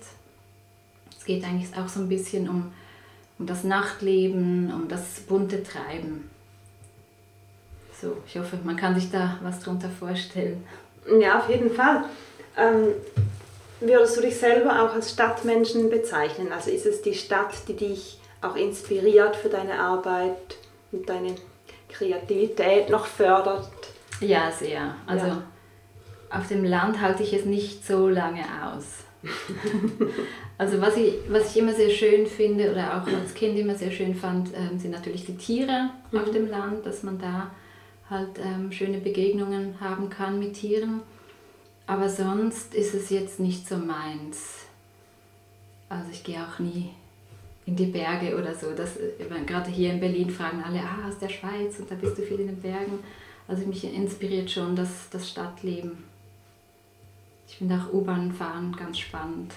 Es 1.16 1.24
geht 1.24 1.44
eigentlich 1.44 1.76
auch 1.76 1.88
so 1.88 2.00
ein 2.00 2.08
bisschen 2.08 2.48
um 2.48 2.72
um 3.38 3.46
das 3.46 3.64
Nachtleben, 3.64 4.72
um 4.72 4.88
das 4.88 5.20
bunte 5.20 5.62
Treiben. 5.62 6.30
So, 8.00 8.16
ich 8.26 8.36
hoffe, 8.36 8.58
man 8.62 8.76
kann 8.76 8.94
sich 8.94 9.10
da 9.10 9.38
was 9.42 9.60
darunter 9.60 9.88
vorstellen. 9.88 10.66
Ja, 11.20 11.38
auf 11.38 11.48
jeden 11.48 11.70
Fall. 11.70 12.04
Ähm, 12.56 12.88
würdest 13.80 14.16
du 14.16 14.20
dich 14.22 14.36
selber 14.36 14.82
auch 14.82 14.94
als 14.94 15.12
Stadtmenschen 15.12 15.90
bezeichnen? 15.90 16.52
Also 16.52 16.70
ist 16.70 16.86
es 16.86 17.02
die 17.02 17.14
Stadt, 17.14 17.54
die 17.68 17.76
dich 17.76 18.18
auch 18.42 18.56
inspiriert 18.56 19.36
für 19.36 19.48
deine 19.48 19.78
Arbeit 19.78 20.56
und 20.92 21.08
deine 21.08 21.34
Kreativität 21.88 22.90
noch 22.90 23.06
fördert? 23.06 23.70
Ja, 24.20 24.50
sehr. 24.50 24.94
Also 25.06 25.26
ja. 25.26 25.42
auf 26.30 26.48
dem 26.48 26.64
Land 26.64 27.00
halte 27.00 27.22
ich 27.22 27.32
es 27.32 27.44
nicht 27.44 27.86
so 27.86 28.08
lange 28.08 28.44
aus. 28.64 29.05
also 30.58 30.80
was 30.80 30.96
ich, 30.96 31.14
was 31.28 31.50
ich 31.50 31.62
immer 31.62 31.72
sehr 31.72 31.90
schön 31.90 32.26
finde 32.26 32.70
oder 32.70 33.00
auch 33.02 33.06
als 33.06 33.34
Kind 33.34 33.58
immer 33.58 33.74
sehr 33.74 33.90
schön 33.90 34.14
fand, 34.14 34.50
ähm, 34.54 34.78
sind 34.78 34.92
natürlich 34.92 35.24
die 35.24 35.36
Tiere 35.36 35.90
mhm. 36.10 36.18
auf 36.18 36.30
dem 36.30 36.48
Land, 36.48 36.86
dass 36.86 37.02
man 37.02 37.18
da 37.18 37.50
halt 38.08 38.38
ähm, 38.38 38.70
schöne 38.70 38.98
Begegnungen 38.98 39.80
haben 39.80 40.08
kann 40.10 40.38
mit 40.38 40.54
Tieren. 40.54 41.02
Aber 41.86 42.08
sonst 42.08 42.74
ist 42.74 42.94
es 42.94 43.10
jetzt 43.10 43.40
nicht 43.40 43.68
so 43.68 43.76
meins. 43.76 44.66
Also 45.88 46.10
ich 46.10 46.24
gehe 46.24 46.38
auch 46.40 46.58
nie 46.58 46.90
in 47.64 47.76
die 47.76 47.86
Berge 47.86 48.36
oder 48.36 48.54
so. 48.54 48.72
Das, 48.72 48.98
gerade 49.46 49.70
hier 49.70 49.92
in 49.92 50.00
Berlin 50.00 50.30
fragen 50.30 50.62
alle, 50.64 50.80
ah, 50.80 51.08
aus 51.08 51.18
der 51.18 51.28
Schweiz 51.28 51.78
und 51.78 51.90
da 51.90 51.94
bist 51.94 52.18
du 52.18 52.22
viel 52.22 52.40
in 52.40 52.48
den 52.48 52.60
Bergen. 52.60 52.98
Also 53.48 53.66
mich 53.66 53.84
inspiriert 53.84 54.50
schon 54.50 54.74
das, 54.74 55.08
das 55.10 55.28
Stadtleben. 55.28 56.04
Ich 57.48 57.56
finde 57.56 57.76
auch 57.76 57.92
U-Bahn 57.92 58.32
fahren 58.32 58.74
ganz 58.76 58.98
spannend. 58.98 59.52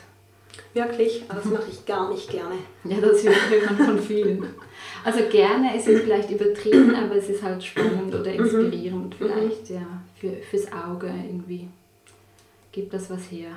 Wirklich? 0.73 1.23
Aber 1.27 1.39
das 1.39 1.51
mache 1.51 1.69
ich 1.71 1.85
gar 1.85 2.11
nicht 2.11 2.29
gerne. 2.29 2.55
Ja, 2.83 2.97
das 2.99 3.23
hört 3.23 3.65
man 3.65 3.77
von 3.77 3.99
vielen. 3.99 4.45
Also 5.03 5.21
gerne 5.29 5.75
ist 5.75 5.87
es 5.87 6.01
vielleicht 6.01 6.29
übertrieben, 6.29 6.95
aber 6.95 7.15
es 7.15 7.29
ist 7.29 7.41
halt 7.41 7.63
spannend 7.63 8.13
oder 8.13 8.31
mhm. 8.31 8.39
inspirierend 8.39 9.19
mhm. 9.19 9.25
vielleicht, 9.25 9.69
ja, 9.69 10.01
für, 10.15 10.33
fürs 10.33 10.71
Auge 10.71 11.07
irgendwie. 11.07 11.69
Gibt 12.71 12.93
das 12.93 13.09
was 13.09 13.31
her. 13.31 13.49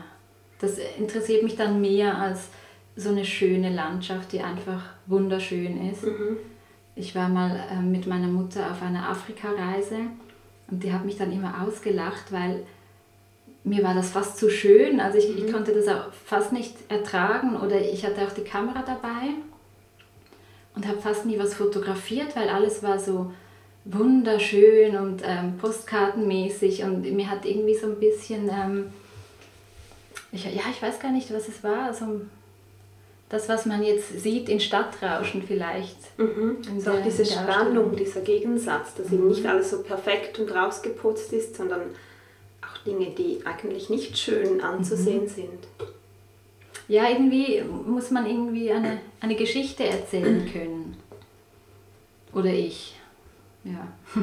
Das 0.61 0.79
interessiert 0.99 1.43
mich 1.43 1.57
dann 1.57 1.81
mehr 1.81 2.17
als 2.17 2.49
so 2.97 3.11
eine 3.11 3.25
schöne 3.25 3.75
Landschaft, 3.75 4.33
die 4.33 4.41
einfach 4.41 4.83
wunderschön 5.07 5.91
ist. 5.91 6.05
Mhm. 6.05 6.37
Ich 6.95 7.15
war 7.15 7.29
mal 7.29 7.69
äh, 7.71 7.81
mit 7.81 8.07
meiner 8.07 8.29
Mutter 8.29 8.71
auf 8.71 8.83
einer 8.83 9.09
Afrika-Reise 9.09 9.97
und 10.71 10.83
die 10.83 10.93
hat 10.93 11.05
mich 11.05 11.17
dann 11.17 11.33
immer 11.33 11.63
ausgelacht, 11.67 12.31
weil 12.31 12.65
mir 13.65 13.83
war 13.83 13.95
das 13.95 14.11
fast 14.11 14.39
zu 14.39 14.51
schön. 14.51 15.01
Also 15.01 15.19
ich, 15.19 15.29
mhm. 15.29 15.39
ich 15.39 15.53
konnte 15.53 15.73
das 15.73 15.89
auch 15.89 16.13
fast 16.27 16.53
nicht 16.53 16.75
ertragen 16.89 17.57
oder 17.57 17.81
ich 17.81 18.05
hatte 18.05 18.23
auch 18.23 18.33
die 18.33 18.45
Kamera 18.45 18.83
dabei 18.85 19.35
und 20.75 20.87
habe 20.87 21.01
fast 21.01 21.27
nie 21.27 21.39
was 21.39 21.55
fotografiert, 21.55 22.35
weil 22.35 22.49
alles 22.49 22.83
war 22.83 22.99
so 22.99 23.33
wunderschön 23.85 24.97
und 24.97 25.23
ähm, 25.25 25.59
postkartenmäßig 25.59 26.85
und 26.85 27.03
mir 27.13 27.29
hat 27.29 27.45
irgendwie 27.45 27.75
so 27.75 27.89
ein 27.89 27.99
bisschen, 27.99 28.49
ähm, 28.49 28.93
ich, 30.31 30.45
ja, 30.45 30.63
ich 30.71 30.81
weiß 30.81 31.01
gar 31.01 31.11
nicht, 31.11 31.33
was 31.35 31.49
es 31.49 31.65
war, 31.65 31.87
also 31.87 32.21
das, 33.29 33.49
was 33.49 33.67
man 33.67 33.83
jetzt 33.83 34.21
sieht 34.21 34.49
in 34.49 34.61
Stadtrauschen 34.61 35.43
vielleicht. 35.43 35.97
Mhm. 36.19 36.59
So 36.79 36.93
auch 36.93 37.03
diese 37.03 37.25
Spannung, 37.25 37.97
dieser 37.97 38.21
Gegensatz, 38.21 38.95
dass 38.95 39.09
mhm. 39.09 39.15
eben 39.15 39.29
nicht 39.29 39.47
alles 39.47 39.71
so 39.71 39.83
perfekt 39.83 40.39
und 40.39 40.55
rausgeputzt 40.55 41.33
ist, 41.33 41.57
sondern 41.57 41.81
Dinge, 42.87 43.11
die 43.11 43.41
eigentlich 43.45 43.91
nicht 43.91 44.19
schön 44.19 44.61
anzusehen 44.61 45.25
mhm. 45.25 45.29
sind. 45.29 45.69
Ja, 46.89 47.09
irgendwie 47.09 47.63
muss 47.63 48.11
man 48.11 48.27
irgendwie 48.27 48.71
eine, 48.71 49.01
eine 49.21 49.37
Geschichte 49.37 49.85
erzählen 49.85 50.47
können. 50.53 50.97
Oder 52.33 52.53
ich. 52.53 52.97
Ja. 53.65 53.89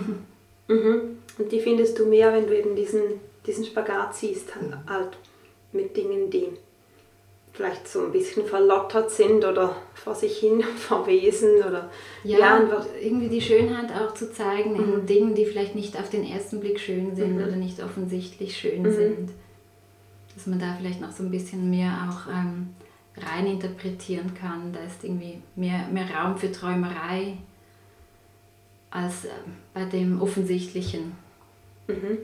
Mhm. 0.70 1.18
Und 1.40 1.52
die 1.52 1.62
findest 1.62 1.98
du 1.98 2.06
mehr, 2.06 2.32
wenn 2.32 2.46
du 2.46 2.56
eben 2.56 2.76
diesen, 2.76 3.02
diesen 3.48 3.66
Spagat 3.66 4.16
siehst, 4.16 4.54
halt, 4.56 4.78
halt 4.88 5.18
mit 5.72 5.98
Dingen, 5.98 6.30
die 6.30 6.50
vielleicht 7.54 7.88
so 7.88 8.06
ein 8.06 8.12
bisschen 8.12 8.46
verlottert 8.46 9.12
sind 9.12 9.44
oder 9.44 9.76
vor 9.94 10.16
sich 10.16 10.38
hin 10.38 10.64
verwesen 10.78 11.58
oder 11.58 11.90
ja, 12.24 12.40
ja 12.40 12.56
einfach 12.56 12.86
irgendwie 13.02 13.30
die 13.30 13.42
Schönheit 13.42 13.92
auch 13.92 14.14
zu 14.14 14.32
zeigen 14.32 14.74
mhm. 14.74 14.94
in 14.94 15.06
Dingen, 15.06 15.36
die 15.36 15.46
vielleicht 15.46 15.76
nicht 15.76 15.98
auf 15.98 16.10
den 16.10 16.26
ersten 16.26 16.60
Blick 16.60 16.80
schön 16.80 17.16
sind 17.16 17.38
mhm. 17.38 17.44
oder 17.44 17.56
nicht 17.56 17.82
offensichtlich 17.84 18.58
schön 18.58 18.84
mhm. 18.84 18.94
sind. 18.94 19.30
Dass 20.36 20.48
man 20.48 20.60
da 20.60 20.76
vielleicht 20.78 21.02
noch 21.02 21.12
so 21.12 21.24
ein 21.24 21.32
bisschen 21.32 21.70
mehr 21.70 22.10
auch 22.10 22.32
ähm, 22.32 22.70
rein 23.18 23.48
interpretieren 23.48 24.34
kann. 24.34 24.72
Da 24.72 24.80
ist 24.82 25.04
irgendwie 25.04 25.42
mehr, 25.56 25.88
mehr 25.92 26.10
Raum 26.10 26.38
für 26.38 26.52
Träumerei 26.52 27.38
als 28.90 29.26
äh, 29.26 29.30
bei 29.74 29.86
dem 29.86 30.22
Offensichtlichen. 30.22 31.14
Mhm. 31.88 32.20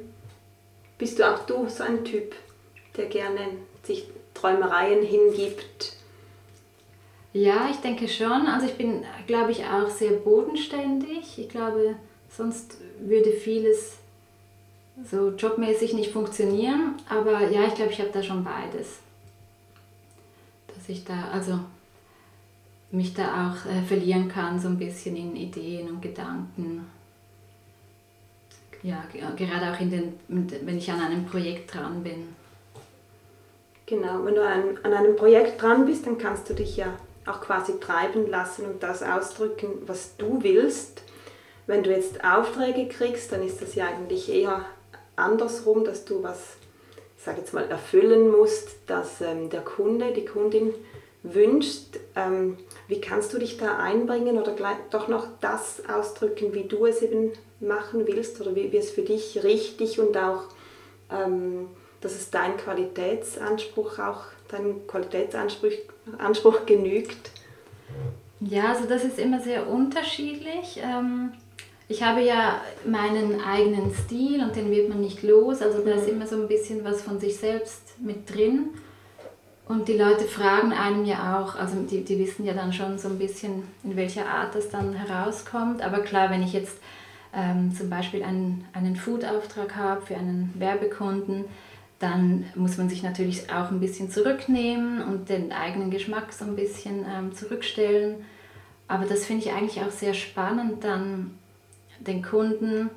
Bist 0.98 1.20
du 1.20 1.30
auch 1.30 1.46
du 1.46 1.68
so 1.68 1.84
ein 1.84 2.06
Typ, 2.06 2.36
der 2.96 3.08
gerne 3.08 3.42
sich 3.84 4.06
Träumereien 4.36 5.04
hingibt? 5.04 5.94
Ja, 7.34 7.68
ich 7.70 7.78
denke 7.78 8.08
schon. 8.08 8.46
Also 8.48 8.68
ich 8.68 8.76
bin, 8.76 9.04
glaube 9.26 9.52
ich, 9.52 9.66
auch 9.66 9.90
sehr 9.90 10.12
bodenständig. 10.12 11.38
Ich 11.40 11.50
glaube, 11.50 11.96
sonst 12.30 12.78
würde 13.00 13.32
vieles 13.32 13.98
so 15.04 15.32
jobmäßig 15.32 15.94
nicht 15.94 16.12
funktionieren. 16.12 16.94
Aber 17.10 17.50
ja, 17.50 17.66
ich 17.66 17.74
glaube, 17.74 17.92
ich 17.92 18.00
habe 18.00 18.12
da 18.14 18.22
schon 18.24 18.44
beides. 18.44 19.00
dass 20.68 20.88
ich 20.88 21.04
da, 21.04 21.30
also 21.34 21.60
mich 22.92 23.14
da 23.14 23.50
auch 23.50 23.66
äh, 23.70 23.82
verlieren 23.82 24.30
kann, 24.30 24.60
so 24.60 24.68
ein 24.68 24.78
bisschen 24.78 25.16
in 25.16 25.36
Ideen 25.36 25.90
und 25.90 26.02
Gedanken. 26.02 26.86
Ja, 28.84 29.04
gerade 29.36 29.74
auch 29.74 29.80
in 29.82 29.90
den, 29.90 30.14
wenn 30.28 30.78
ich 30.78 30.92
an 30.92 31.02
einem 31.02 31.26
Projekt 31.26 31.74
dran 31.74 32.04
bin. 32.04 32.36
Genau, 33.86 34.26
wenn 34.26 34.36
du 34.36 34.44
an, 34.44 34.80
an 34.84 34.94
einem 34.94 35.16
Projekt 35.16 35.62
dran 35.62 35.86
bist, 35.86 36.08
dann 36.08 36.18
kannst 36.18 36.50
du 36.50 36.54
dich 36.54 36.78
ja 36.78 36.98
auch 37.26 37.42
quasi 37.42 37.80
treiben 37.80 38.30
lassen 38.30 38.66
und 38.66 38.84
das 38.84 39.04
ausdrücken, 39.04 39.84
was 39.86 40.18
du 40.18 40.42
willst. 40.42 41.04
Wenn 41.68 41.84
du 41.84 41.92
jetzt 41.92 42.24
Aufträge 42.24 42.88
kriegst, 42.88 43.32
dann 43.32 43.44
ist 43.44 43.62
das 43.62 43.76
ja 43.76 43.88
eigentlich 43.88 44.32
eher 44.32 44.66
andersrum, 45.16 45.84
dass 45.84 46.06
du 46.06 46.24
was, 46.24 46.58
ich 47.18 47.24
sage 47.24 47.40
jetzt 47.40 47.54
mal, 47.54 47.70
erfüllen 47.70 48.30
musst, 48.30 48.70
dass 48.88 49.22
ähm, 49.22 49.50
der 49.50 49.62
Kunde, 49.62 50.14
die 50.14 50.26
Kundin 50.26 50.74
wünscht. 51.24 52.00
Ähm, 52.16 52.58
wie 52.88 53.02
kannst 53.02 53.34
du 53.34 53.40
dich 53.40 53.58
da 53.58 53.78
einbringen 53.78 54.38
oder 54.38 54.56
doch 54.92 55.08
noch 55.08 55.28
das 55.42 55.82
ausdrücken, 55.88 56.54
wie 56.54 56.66
du 56.66 56.86
es 56.86 57.02
eben 57.02 57.34
machen 57.60 58.06
willst 58.06 58.40
oder 58.42 58.56
wie, 58.56 58.72
wie 58.72 58.78
es 58.78 58.92
für 58.92 59.02
dich 59.02 59.44
richtig 59.44 60.00
und 60.00 60.16
auch, 60.18 60.44
ähm, 61.12 61.68
dass 62.06 62.14
es 62.14 62.30
dein 62.30 62.56
Qualitätsanspruch 62.56 63.98
auch, 63.98 64.26
deinem 64.48 64.86
Qualitätsanspruch 64.86 65.72
Anspruch 66.20 66.68
genügt? 66.68 67.32
Ja, 68.40 68.74
also 68.74 68.86
das 68.88 69.04
ist 69.04 69.18
immer 69.18 69.40
sehr 69.40 69.68
unterschiedlich. 69.68 70.80
Ähm, 70.84 71.32
ich 71.88 72.04
habe 72.04 72.22
ja 72.22 72.62
meinen 72.86 73.42
eigenen 73.42 73.92
Stil 73.94 74.44
und 74.44 74.56
den 74.56 74.70
wird 74.70 74.88
man 74.88 75.02
nicht 75.02 75.24
los. 75.24 75.64
Also 75.64 75.80
da 75.84 75.92
ist 75.92 76.06
mhm. 76.06 76.14
immer 76.14 76.28
so 76.28 76.36
ein 76.36 76.48
bisschen 76.48 76.84
was 76.84 77.02
von 77.02 77.20
sich 77.20 77.38
selbst 77.38 78.00
mit 78.00 78.34
drin. 78.34 78.70
Und 79.68 79.88
die 79.88 79.98
Leute 79.98 80.26
fragen 80.26 80.74
einem 80.74 81.06
ja 81.06 81.42
auch, 81.42 81.56
also 81.56 81.78
die, 81.90 82.04
die 82.04 82.20
wissen 82.20 82.46
ja 82.46 82.54
dann 82.54 82.72
schon 82.72 83.00
so 83.00 83.08
ein 83.08 83.18
bisschen, 83.18 83.64
in 83.84 83.96
welcher 83.96 84.28
Art 84.28 84.54
das 84.54 84.70
dann 84.70 84.94
herauskommt. 84.94 85.82
Aber 85.82 86.02
klar, 86.02 86.30
wenn 86.30 86.44
ich 86.44 86.54
jetzt 86.54 86.78
ähm, 87.34 87.76
zum 87.76 87.90
Beispiel 87.90 88.22
einen, 88.22 88.66
einen 88.74 88.96
Food-Auftrag 88.96 89.76
habe 89.76 90.06
für 90.06 90.16
einen 90.16 90.54
Werbekunden, 90.56 91.46
dann 92.06 92.46
muss 92.54 92.78
man 92.78 92.88
sich 92.88 93.02
natürlich 93.02 93.52
auch 93.52 93.72
ein 93.72 93.80
bisschen 93.80 94.12
zurücknehmen 94.12 95.02
und 95.02 95.28
den 95.28 95.52
eigenen 95.52 95.90
Geschmack 95.90 96.32
so 96.32 96.46
ein 96.46 96.56
bisschen 96.56 97.04
ähm, 97.12 97.34
zurückstellen. 97.34 98.18
Aber 98.88 99.06
das 99.06 99.26
finde 99.26 99.44
ich 99.44 99.52
eigentlich 99.52 99.82
auch 99.84 99.90
sehr 99.90 100.14
spannend, 100.14 100.84
dann 100.84 101.32
den 102.00 102.22
Kunden 102.22 102.92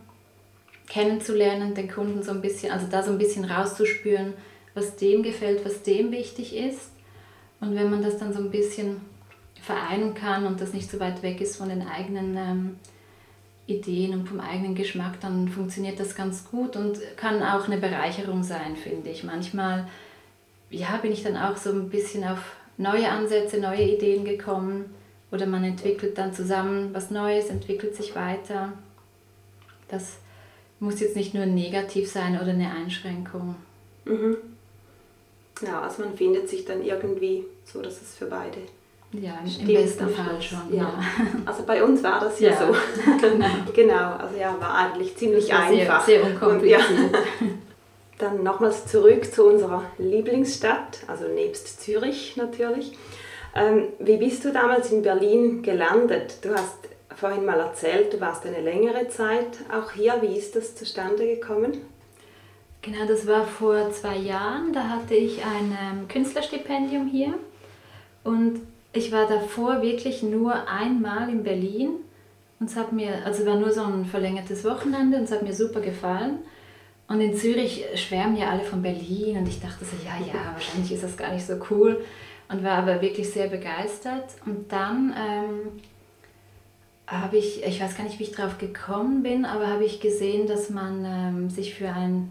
kennenzulernen, 0.88 1.74
den 1.74 1.90
Kunden 1.90 2.22
so 2.22 2.32
ein 2.32 2.42
bisschen, 2.42 2.70
also 2.70 2.86
da 2.90 3.02
so 3.02 3.10
ein 3.10 3.16
bisschen 3.16 3.46
rauszuspüren, 3.46 4.34
was 4.74 4.96
dem 4.96 5.22
gefällt, 5.22 5.64
was 5.64 5.82
dem 5.82 6.12
wichtig 6.12 6.54
ist. 6.54 6.90
Und 7.60 7.74
wenn 7.74 7.90
man 7.90 8.02
das 8.02 8.18
dann 8.18 8.34
so 8.34 8.40
ein 8.40 8.50
bisschen 8.50 9.00
vereinen 9.62 10.12
kann 10.12 10.46
und 10.46 10.60
das 10.60 10.74
nicht 10.74 10.90
so 10.90 11.00
weit 11.00 11.22
weg 11.22 11.40
ist 11.40 11.56
von 11.56 11.70
den 11.70 11.80
eigenen 11.80 12.36
ähm, 12.36 12.76
Ideen 13.68 14.14
und 14.14 14.26
vom 14.26 14.40
eigenen 14.40 14.74
Geschmack, 14.74 15.20
dann 15.20 15.48
funktioniert 15.48 16.00
das 16.00 16.16
ganz 16.16 16.50
gut 16.50 16.74
und 16.74 16.98
kann 17.16 17.42
auch 17.42 17.66
eine 17.66 17.76
Bereicherung 17.76 18.42
sein, 18.42 18.76
finde 18.76 19.10
ich. 19.10 19.24
Manchmal 19.24 19.86
ja, 20.70 20.96
bin 20.96 21.12
ich 21.12 21.22
dann 21.22 21.36
auch 21.36 21.56
so 21.56 21.70
ein 21.70 21.90
bisschen 21.90 22.24
auf 22.24 22.56
neue 22.78 23.08
Ansätze, 23.08 23.58
neue 23.58 23.82
Ideen 23.82 24.24
gekommen 24.24 24.94
oder 25.30 25.46
man 25.46 25.64
entwickelt 25.64 26.16
dann 26.16 26.32
zusammen 26.32 26.94
was 26.94 27.10
Neues, 27.10 27.50
entwickelt 27.50 27.94
sich 27.94 28.16
weiter. 28.16 28.72
Das 29.88 30.16
muss 30.80 31.00
jetzt 31.00 31.16
nicht 31.16 31.34
nur 31.34 31.44
negativ 31.44 32.10
sein 32.10 32.40
oder 32.40 32.50
eine 32.50 32.72
Einschränkung. 32.72 33.54
Mhm. 34.06 34.36
Ja, 35.62 35.82
also 35.82 36.04
man 36.04 36.16
findet 36.16 36.48
sich 36.48 36.64
dann 36.64 36.82
irgendwie 36.82 37.44
so, 37.64 37.82
dass 37.82 38.00
es 38.00 38.14
für 38.14 38.26
beide 38.26 38.58
ja, 39.12 39.38
im, 39.42 39.68
im 39.68 39.74
besten 39.74 40.08
Fall 40.08 40.40
schon. 40.40 40.58
Ja. 40.70 40.82
ja. 40.82 40.94
Also 41.46 41.62
bei 41.64 41.82
uns 41.82 42.02
war 42.02 42.20
das 42.20 42.38
ja, 42.40 42.50
ja 42.50 42.58
so. 42.58 42.76
Genau. 43.20 43.46
genau, 43.74 44.12
also 44.16 44.36
ja, 44.36 44.54
war 44.60 44.74
eigentlich 44.74 45.16
ziemlich 45.16 45.52
einfach. 45.52 46.04
Sehr, 46.04 46.20
sehr 46.20 46.30
unkompliziert. 46.30 46.82
Und, 46.90 47.12
ja. 47.12 47.48
Dann 48.18 48.42
nochmals 48.42 48.86
zurück 48.86 49.32
zu 49.32 49.44
unserer 49.44 49.84
Lieblingsstadt, 49.96 50.98
also 51.06 51.28
nebst 51.28 51.80
Zürich 51.80 52.36
natürlich. 52.36 52.92
Ähm, 53.54 53.84
wie 54.00 54.16
bist 54.16 54.44
du 54.44 54.52
damals 54.52 54.90
in 54.90 55.02
Berlin 55.02 55.62
gelandet? 55.62 56.38
Du 56.42 56.52
hast 56.52 56.76
vorhin 57.14 57.44
mal 57.44 57.60
erzählt, 57.60 58.12
du 58.12 58.20
warst 58.20 58.44
eine 58.44 58.60
längere 58.60 59.08
Zeit 59.08 59.58
auch 59.72 59.92
hier. 59.92 60.16
Wie 60.20 60.36
ist 60.36 60.56
das 60.56 60.74
zustande 60.74 61.26
gekommen? 61.26 61.72
Genau, 62.82 63.06
das 63.06 63.26
war 63.26 63.44
vor 63.44 63.90
zwei 63.92 64.16
Jahren. 64.16 64.72
Da 64.72 64.88
hatte 64.88 65.14
ich 65.14 65.44
ein 65.44 65.76
ähm, 65.80 66.08
Künstlerstipendium 66.08 67.06
hier. 67.06 67.34
Und 68.24 68.60
ich 68.98 69.12
war 69.12 69.26
davor 69.26 69.80
wirklich 69.82 70.22
nur 70.22 70.68
einmal 70.68 71.28
in 71.30 71.42
Berlin. 71.42 71.90
Und 72.60 72.68
es 72.68 72.76
hat 72.76 72.92
mir, 72.92 73.24
also 73.24 73.46
war 73.46 73.56
nur 73.56 73.72
so 73.72 73.82
ein 73.82 74.04
verlängertes 74.04 74.64
Wochenende 74.64 75.16
und 75.16 75.24
es 75.24 75.32
hat 75.32 75.42
mir 75.42 75.54
super 75.54 75.80
gefallen. 75.80 76.38
Und 77.06 77.20
in 77.20 77.36
Zürich 77.36 77.84
schwärmen 77.94 78.36
ja 78.36 78.50
alle 78.50 78.64
von 78.64 78.82
Berlin 78.82 79.38
und 79.38 79.48
ich 79.48 79.60
dachte 79.60 79.84
so, 79.84 79.96
ja, 80.04 80.18
ja, 80.26 80.52
wahrscheinlich 80.52 80.92
ist 80.92 81.04
das 81.04 81.16
gar 81.16 81.32
nicht 81.32 81.46
so 81.46 81.54
cool. 81.70 82.04
Und 82.50 82.64
war 82.64 82.78
aber 82.78 83.00
wirklich 83.00 83.30
sehr 83.30 83.48
begeistert. 83.48 84.24
Und 84.44 84.72
dann 84.72 85.14
ähm, 85.16 85.80
habe 87.06 87.38
ich, 87.38 87.64
ich 87.64 87.80
weiß 87.80 87.96
gar 87.96 88.04
nicht, 88.04 88.18
wie 88.18 88.24
ich 88.24 88.32
drauf 88.32 88.58
gekommen 88.58 89.22
bin, 89.22 89.44
aber 89.44 89.68
habe 89.68 89.84
ich 89.84 90.00
gesehen, 90.00 90.46
dass 90.46 90.68
man 90.68 91.04
ähm, 91.04 91.50
sich 91.50 91.74
für 91.74 91.90
ein 91.90 92.30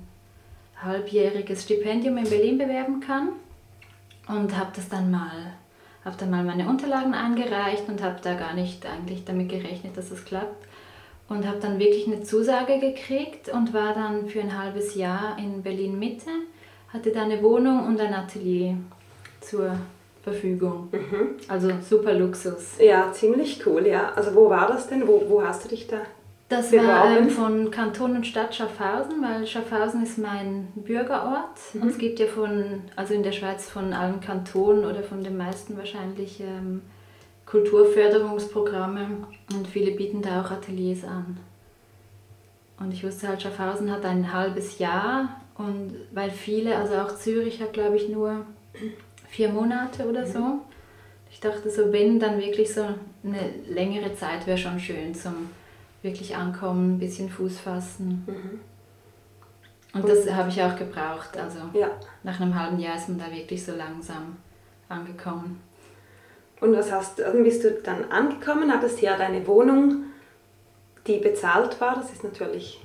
halbjähriges 0.84 1.64
Stipendium 1.64 2.18
in 2.18 2.30
Berlin 2.30 2.58
bewerben 2.58 3.00
kann 3.00 3.30
und 4.28 4.56
habe 4.56 4.72
das 4.76 4.90
dann 4.90 5.10
mal 5.10 5.54
habe 6.08 6.17
dann 6.17 6.30
mal 6.30 6.43
meine 6.43 6.70
Unterlagen 6.70 7.13
eingereicht 7.13 7.89
und 7.89 8.02
habe 8.02 8.15
da 8.24 8.34
gar 8.34 8.54
nicht 8.54 8.86
eigentlich 8.86 9.26
damit 9.26 9.50
gerechnet, 9.50 9.98
dass 9.98 10.10
es 10.10 10.24
klappt 10.24 10.65
und 11.28 11.46
habe 11.46 11.58
dann 11.60 11.80
wirklich 11.80 12.08
eine 12.08 12.24
Zusage 12.24 12.80
gekriegt 12.80 13.50
und 13.50 13.74
war 13.74 13.93
dann 13.93 14.28
für 14.28 14.39
ein 14.39 14.58
halbes 14.58 14.96
Jahr 14.96 15.38
in 15.38 15.62
Berlin 15.62 16.00
Mitte, 16.00 16.32
hatte 16.93 17.12
da 17.12 17.24
eine 17.24 17.43
Wohnung 17.43 17.86
und 17.86 18.00
ein 18.00 18.13
Atelier 18.13 18.78
zur 19.41 19.78
Verfügung. 20.24 20.88
Mhm. 20.93 21.36
Also 21.50 21.72
super 21.88 22.13
Luxus. 22.13 22.78
Ja, 22.80 23.12
ziemlich 23.12 23.65
cool, 23.65 23.86
ja. 23.86 24.13
Also 24.13 24.34
wo 24.34 24.50
war 24.50 24.67
das 24.70 24.88
denn? 24.88 25.06
Wo, 25.08 25.24
wo 25.28 25.43
hast 25.43 25.65
du 25.65 25.70
dich 25.70 25.88
da 25.88 25.98
das 26.50 26.72
war 26.72 27.18
ähm, 27.18 27.30
von 27.30 27.72
Kanton 27.72 28.16
und 28.16 28.26
Stadt 28.26 28.56
Schaffhausen, 28.56 29.22
weil 29.22 29.46
Schaffhausen 29.46 30.04
ist 30.04 30.18
mein 30.18 30.70
Bürgerort. 30.76 31.58
Mhm. 31.74 31.82
Und 31.82 31.90
es 31.90 31.98
gibt 31.98 32.20
ja 32.20 32.28
von, 32.28 32.84
also 32.96 33.14
in 33.14 33.24
der 33.24 33.34
Schweiz 33.34 33.70
von 33.70 33.92
allen 33.92 34.22
Kantonen 34.22 34.86
oder 34.86 35.04
von 35.04 35.24
den 35.24 35.36
meisten 35.36 35.78
wahrscheinlich 35.78 36.40
ähm, 36.40 36.84
Kulturförderungsprogramme 37.46 39.08
und 39.54 39.68
viele 39.68 39.92
bieten 39.92 40.22
da 40.22 40.42
auch 40.42 40.52
Ateliers 40.52 41.04
an. 41.04 41.38
Und 42.80 42.94
ich 42.94 43.04
wusste 43.04 43.28
halt, 43.28 43.42
Schaffhausen 43.42 43.92
hat 43.92 44.06
ein 44.06 44.32
halbes 44.32 44.80
Jahr 44.80 45.42
und 45.58 45.96
weil 46.12 46.30
viele, 46.30 46.78
also 46.78 46.96
auch 46.96 47.16
Zürich 47.16 47.62
hat 47.62 47.74
glaube 47.74 47.98
ich 47.98 48.08
nur 48.08 48.46
vier 49.28 49.50
Monate 49.50 50.08
oder 50.08 50.26
so. 50.26 50.40
Mhm. 50.40 50.60
Ich 51.30 51.42
dachte 51.42 51.70
so, 51.70 51.92
wenn, 51.92 52.20
dann 52.20 52.40
wirklich 52.40 52.74
so 52.74 52.86
eine 53.24 53.50
längere 53.70 54.16
Zeit 54.16 54.48
wäre 54.48 54.58
schon 54.58 54.80
schön 54.80 55.14
zum 55.14 55.50
wirklich 56.02 56.36
ankommen, 56.36 56.96
ein 56.96 57.00
bisschen 57.00 57.30
Fuß 57.30 57.60
fassen. 57.60 58.24
Mhm. 58.28 58.60
Und 59.94 60.08
das 60.08 60.30
habe 60.32 60.50
ich 60.50 60.62
auch 60.62 60.76
gebraucht. 60.76 61.38
Also 61.38 61.60
ja. 61.74 61.90
nach 62.24 62.40
einem 62.40 62.60
halben 62.60 62.80
Jahr 62.80 62.96
ist 62.96 63.10
man 63.10 63.20
da 63.20 63.32
wirklich 63.32 63.64
so 63.64 63.74
langsam 63.74 64.38
angekommen. 64.90 65.62
Und 66.60 66.76
was 66.76 66.92
hast 66.92 67.20
du, 67.20 67.44
bist 67.44 67.64
du 67.64 67.72
dann 67.72 68.12
angekommen, 68.12 68.72
hattest 68.72 69.00
hier 69.00 69.16
deine 69.18 69.46
Wohnung, 69.48 70.06
die 71.06 71.18
bezahlt 71.18 71.80
war, 71.80 71.96
das 71.96 72.12
ist 72.12 72.24
natürlich 72.24 72.82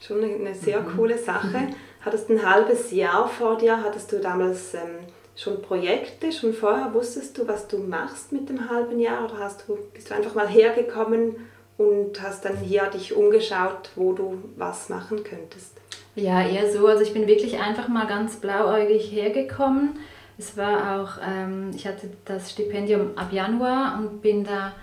schon 0.00 0.22
eine 0.22 0.54
sehr 0.54 0.80
mhm. 0.80 0.96
coole 0.96 1.18
Sache. 1.18 1.68
Hattest 2.04 2.30
ein 2.30 2.48
halbes 2.48 2.92
Jahr 2.92 3.28
vor 3.28 3.58
dir, 3.58 3.82
hattest 3.82 4.12
du 4.12 4.20
damals 4.20 4.74
ähm, 4.74 5.06
schon 5.34 5.60
Projekte, 5.62 6.30
schon 6.30 6.52
vorher 6.52 6.92
wusstest 6.94 7.36
du, 7.38 7.48
was 7.48 7.66
du 7.66 7.78
machst 7.78 8.32
mit 8.32 8.48
dem 8.48 8.70
halben 8.70 9.00
Jahr 9.00 9.24
oder 9.24 9.38
hast 9.40 9.64
du, 9.66 9.78
bist 9.92 10.10
du 10.10 10.14
einfach 10.14 10.34
mal 10.34 10.48
hergekommen 10.48 11.36
und 11.78 12.20
hast 12.20 12.44
dann 12.44 12.56
hier 12.58 12.82
dich 12.86 13.14
umgeschaut, 13.14 13.90
wo 13.96 14.12
du 14.12 14.42
was 14.56 14.88
machen 14.88 15.24
könntest? 15.24 15.72
Ja, 16.14 16.46
eher 16.46 16.70
so. 16.70 16.86
Also 16.86 17.02
ich 17.02 17.12
bin 17.12 17.26
wirklich 17.26 17.58
einfach 17.58 17.88
mal 17.88 18.06
ganz 18.06 18.36
blauäugig 18.36 19.10
hergekommen. 19.10 19.98
Es 20.36 20.56
war 20.56 21.00
auch, 21.00 21.22
ähm, 21.26 21.70
ich 21.74 21.86
hatte 21.86 22.10
das 22.24 22.50
Stipendium 22.50 23.16
ab 23.16 23.32
Januar 23.32 23.98
und 23.98 24.20
bin 24.20 24.44
da 24.44 24.74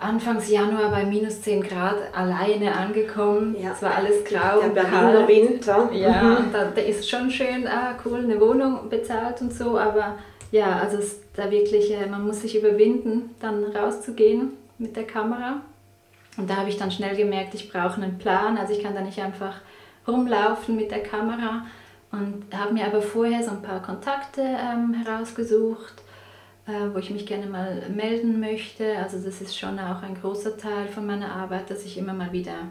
Anfangs 0.00 0.48
Januar 0.48 0.92
bei 0.92 1.04
minus 1.04 1.42
10 1.42 1.60
Grad 1.60 1.96
alleine 2.14 2.72
angekommen. 2.76 3.56
Ja. 3.60 3.72
Es 3.72 3.82
war 3.82 3.96
alles 3.96 4.24
grau. 4.24 4.60
Der 4.60 4.68
Berliner 4.68 5.26
kalt. 5.26 5.28
Winter. 5.28 5.90
Ja, 5.92 6.22
mhm. 6.22 6.52
da, 6.52 6.70
da, 6.72 6.80
ist 6.80 7.10
schon 7.10 7.28
schön, 7.32 7.66
ah, 7.66 7.96
cool, 8.04 8.20
eine 8.20 8.40
Wohnung 8.40 8.88
bezahlt 8.88 9.40
und 9.40 9.52
so, 9.52 9.76
aber 9.76 10.16
ja, 10.52 10.78
also 10.78 10.98
da 11.34 11.50
wirklich, 11.50 11.92
äh, 11.92 12.06
man 12.06 12.24
muss 12.24 12.42
sich 12.42 12.56
überwinden, 12.56 13.34
dann 13.40 13.64
rauszugehen 13.64 14.52
mit 14.78 14.94
der 14.94 15.04
Kamera. 15.04 15.62
Und 16.38 16.48
da 16.48 16.56
habe 16.56 16.70
ich 16.70 16.78
dann 16.78 16.90
schnell 16.90 17.14
gemerkt, 17.14 17.54
ich 17.54 17.70
brauche 17.70 18.00
einen 18.00 18.16
Plan. 18.16 18.56
Also 18.56 18.72
ich 18.72 18.82
kann 18.82 18.94
da 18.94 19.02
nicht 19.02 19.20
einfach 19.20 19.60
rumlaufen 20.06 20.76
mit 20.76 20.90
der 20.90 21.02
Kamera. 21.02 21.66
Und 22.10 22.44
habe 22.56 22.72
mir 22.72 22.86
aber 22.86 23.02
vorher 23.02 23.42
so 23.42 23.50
ein 23.50 23.60
paar 23.60 23.82
Kontakte 23.82 24.40
ähm, 24.40 24.94
herausgesucht 24.94 26.02
äh, 26.68 26.92
wo 26.92 26.98
ich 26.98 27.10
mich 27.10 27.26
gerne 27.26 27.46
mal 27.46 27.88
melden 27.88 28.40
möchte. 28.40 28.96
Also 28.98 29.18
das 29.18 29.40
ist 29.40 29.58
schon 29.58 29.78
auch 29.78 30.02
ein 30.02 30.14
großer 30.20 30.56
Teil 30.56 30.86
von 30.86 31.06
meiner 31.06 31.32
Arbeit, 31.32 31.70
dass 31.70 31.84
ich 31.84 31.96
immer 31.96 32.12
mal 32.12 32.32
wieder 32.32 32.68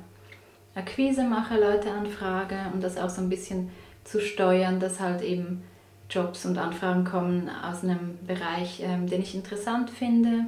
Akquise 0.76 1.24
mache, 1.24 1.60
Leute 1.60 1.90
anfrage 1.90 2.58
und 2.74 2.84
das 2.84 2.98
auch 2.98 3.10
so 3.10 3.22
ein 3.22 3.30
bisschen 3.30 3.72
zu 4.04 4.22
steuern, 4.22 4.80
dass 4.80 5.00
halt 5.00 5.24
eben 5.24 5.64
Jobs 6.10 6.46
und 6.46 6.58
Anfragen 6.58 7.04
kommen 7.04 7.50
aus 7.50 7.84
einem 7.84 8.20
Bereich, 8.26 8.82
ähm, 8.82 9.08
den 9.08 9.22
ich 9.22 9.34
interessant 9.34 9.90
finde. 9.90 10.46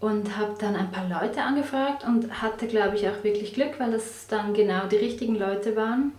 Und 0.00 0.36
habe 0.36 0.54
dann 0.60 0.76
ein 0.76 0.92
paar 0.92 1.08
Leute 1.08 1.42
angefragt 1.42 2.04
und 2.04 2.40
hatte, 2.40 2.68
glaube 2.68 2.94
ich, 2.96 3.08
auch 3.08 3.24
wirklich 3.24 3.54
Glück, 3.54 3.80
weil 3.80 3.90
das 3.90 4.28
dann 4.28 4.54
genau 4.54 4.86
die 4.86 4.96
richtigen 4.96 5.34
Leute 5.34 5.74
waren. 5.74 6.12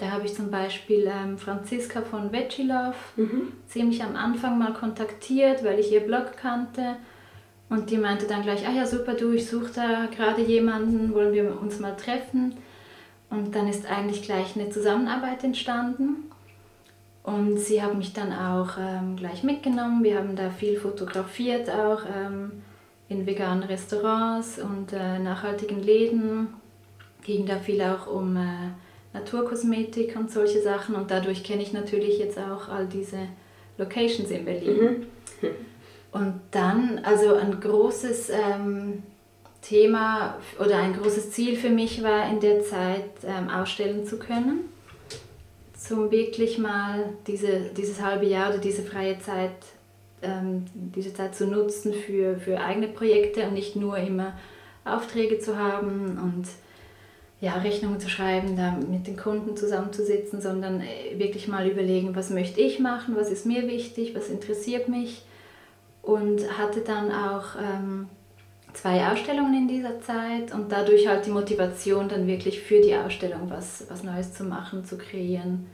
Da 0.00 0.10
habe 0.10 0.26
ich 0.26 0.34
zum 0.34 0.50
Beispiel 0.50 1.10
ähm, 1.10 1.38
Franziska 1.38 2.02
von 2.02 2.32
Veggie 2.32 2.62
Love 2.62 2.94
mhm. 3.16 3.52
ziemlich 3.68 4.02
am 4.02 4.16
Anfang 4.16 4.58
mal 4.58 4.72
kontaktiert, 4.72 5.64
weil 5.64 5.78
ich 5.78 5.92
ihr 5.92 6.00
Blog 6.00 6.36
kannte. 6.40 6.96
Und 7.68 7.90
die 7.90 7.98
meinte 7.98 8.26
dann 8.26 8.42
gleich, 8.42 8.66
ah 8.66 8.72
ja 8.72 8.86
super, 8.86 9.14
du, 9.14 9.32
ich 9.32 9.48
suche 9.48 9.72
da 9.74 10.06
gerade 10.06 10.42
jemanden, 10.42 11.14
wollen 11.14 11.32
wir 11.32 11.60
uns 11.60 11.78
mal 11.78 11.96
treffen. 11.96 12.54
Und 13.30 13.54
dann 13.54 13.68
ist 13.68 13.86
eigentlich 13.86 14.22
gleich 14.22 14.56
eine 14.56 14.70
Zusammenarbeit 14.70 15.44
entstanden. 15.44 16.30
Und 17.22 17.58
sie 17.58 17.82
haben 17.82 17.98
mich 17.98 18.12
dann 18.12 18.32
auch 18.32 18.78
ähm, 18.78 19.16
gleich 19.16 19.42
mitgenommen. 19.42 20.02
Wir 20.02 20.16
haben 20.16 20.34
da 20.34 20.50
viel 20.50 20.78
fotografiert, 20.78 21.70
auch 21.70 22.02
ähm, 22.06 22.62
in 23.10 23.26
veganen 23.26 23.64
Restaurants 23.64 24.58
und 24.58 24.94
äh, 24.94 25.18
nachhaltigen 25.18 25.82
Läden. 25.82 26.48
Ging 27.22 27.44
da 27.44 27.58
viel 27.58 27.82
auch 27.82 28.06
um 28.06 28.34
äh, 28.36 28.70
Naturkosmetik 29.12 30.16
und 30.16 30.30
solche 30.30 30.62
Sachen. 30.62 30.94
Und 30.94 31.10
dadurch 31.10 31.44
kenne 31.44 31.62
ich 31.62 31.74
natürlich 31.74 32.18
jetzt 32.18 32.38
auch 32.38 32.70
all 32.70 32.86
diese 32.86 33.18
Locations 33.76 34.30
in 34.30 34.46
Berlin. 34.46 35.06
Mhm. 35.42 35.48
Und 36.12 36.40
dann, 36.50 37.00
also 37.04 37.34
ein 37.34 37.60
großes 37.60 38.30
ähm, 38.30 39.02
Thema 39.60 40.38
oder 40.58 40.78
ein 40.78 40.94
großes 40.94 41.30
Ziel 41.32 41.56
für 41.56 41.70
mich 41.70 42.02
war 42.02 42.28
in 42.30 42.40
der 42.40 42.62
Zeit, 42.64 43.10
ähm, 43.24 43.50
ausstellen 43.50 44.06
zu 44.06 44.18
können 44.18 44.70
zum 45.80 46.10
wirklich 46.10 46.58
mal 46.58 47.14
diese, 47.26 47.70
dieses 47.76 48.02
halbe 48.02 48.26
Jahr 48.26 48.50
oder 48.50 48.58
diese 48.58 48.82
freie 48.82 49.18
Zeit, 49.18 49.56
ähm, 50.22 50.64
diese 50.74 51.14
Zeit 51.14 51.34
zu 51.34 51.46
nutzen 51.46 51.92
für, 51.92 52.36
für 52.36 52.60
eigene 52.60 52.88
Projekte 52.88 53.46
und 53.46 53.54
nicht 53.54 53.76
nur 53.76 53.98
immer 53.98 54.34
Aufträge 54.84 55.38
zu 55.38 55.58
haben 55.58 56.18
und 56.18 56.46
ja, 57.40 57.54
Rechnungen 57.54 58.00
zu 58.00 58.10
schreiben, 58.10 58.56
da 58.56 58.72
mit 58.72 59.06
den 59.06 59.16
Kunden 59.16 59.56
zusammenzusitzen, 59.56 60.42
sondern 60.42 60.82
äh, 60.82 61.18
wirklich 61.18 61.48
mal 61.48 61.66
überlegen, 61.66 62.14
was 62.14 62.30
möchte 62.30 62.60
ich 62.60 62.78
machen, 62.80 63.16
was 63.16 63.30
ist 63.30 63.46
mir 63.46 63.66
wichtig, 63.66 64.14
was 64.14 64.28
interessiert 64.28 64.88
mich 64.88 65.22
und 66.02 66.58
hatte 66.58 66.80
dann 66.80 67.10
auch 67.10 67.56
ähm, 67.56 68.08
zwei 68.74 69.06
Ausstellungen 69.08 69.54
in 69.54 69.68
dieser 69.68 70.00
Zeit 70.00 70.52
und 70.52 70.70
dadurch 70.70 71.08
halt 71.08 71.26
die 71.26 71.30
Motivation 71.30 72.08
dann 72.08 72.26
wirklich 72.26 72.60
für 72.60 72.80
die 72.80 72.94
Ausstellung 72.94 73.48
was, 73.48 73.86
was 73.88 74.02
Neues 74.02 74.34
zu 74.34 74.44
machen, 74.44 74.84
zu 74.84 74.98
kreieren. 74.98 75.66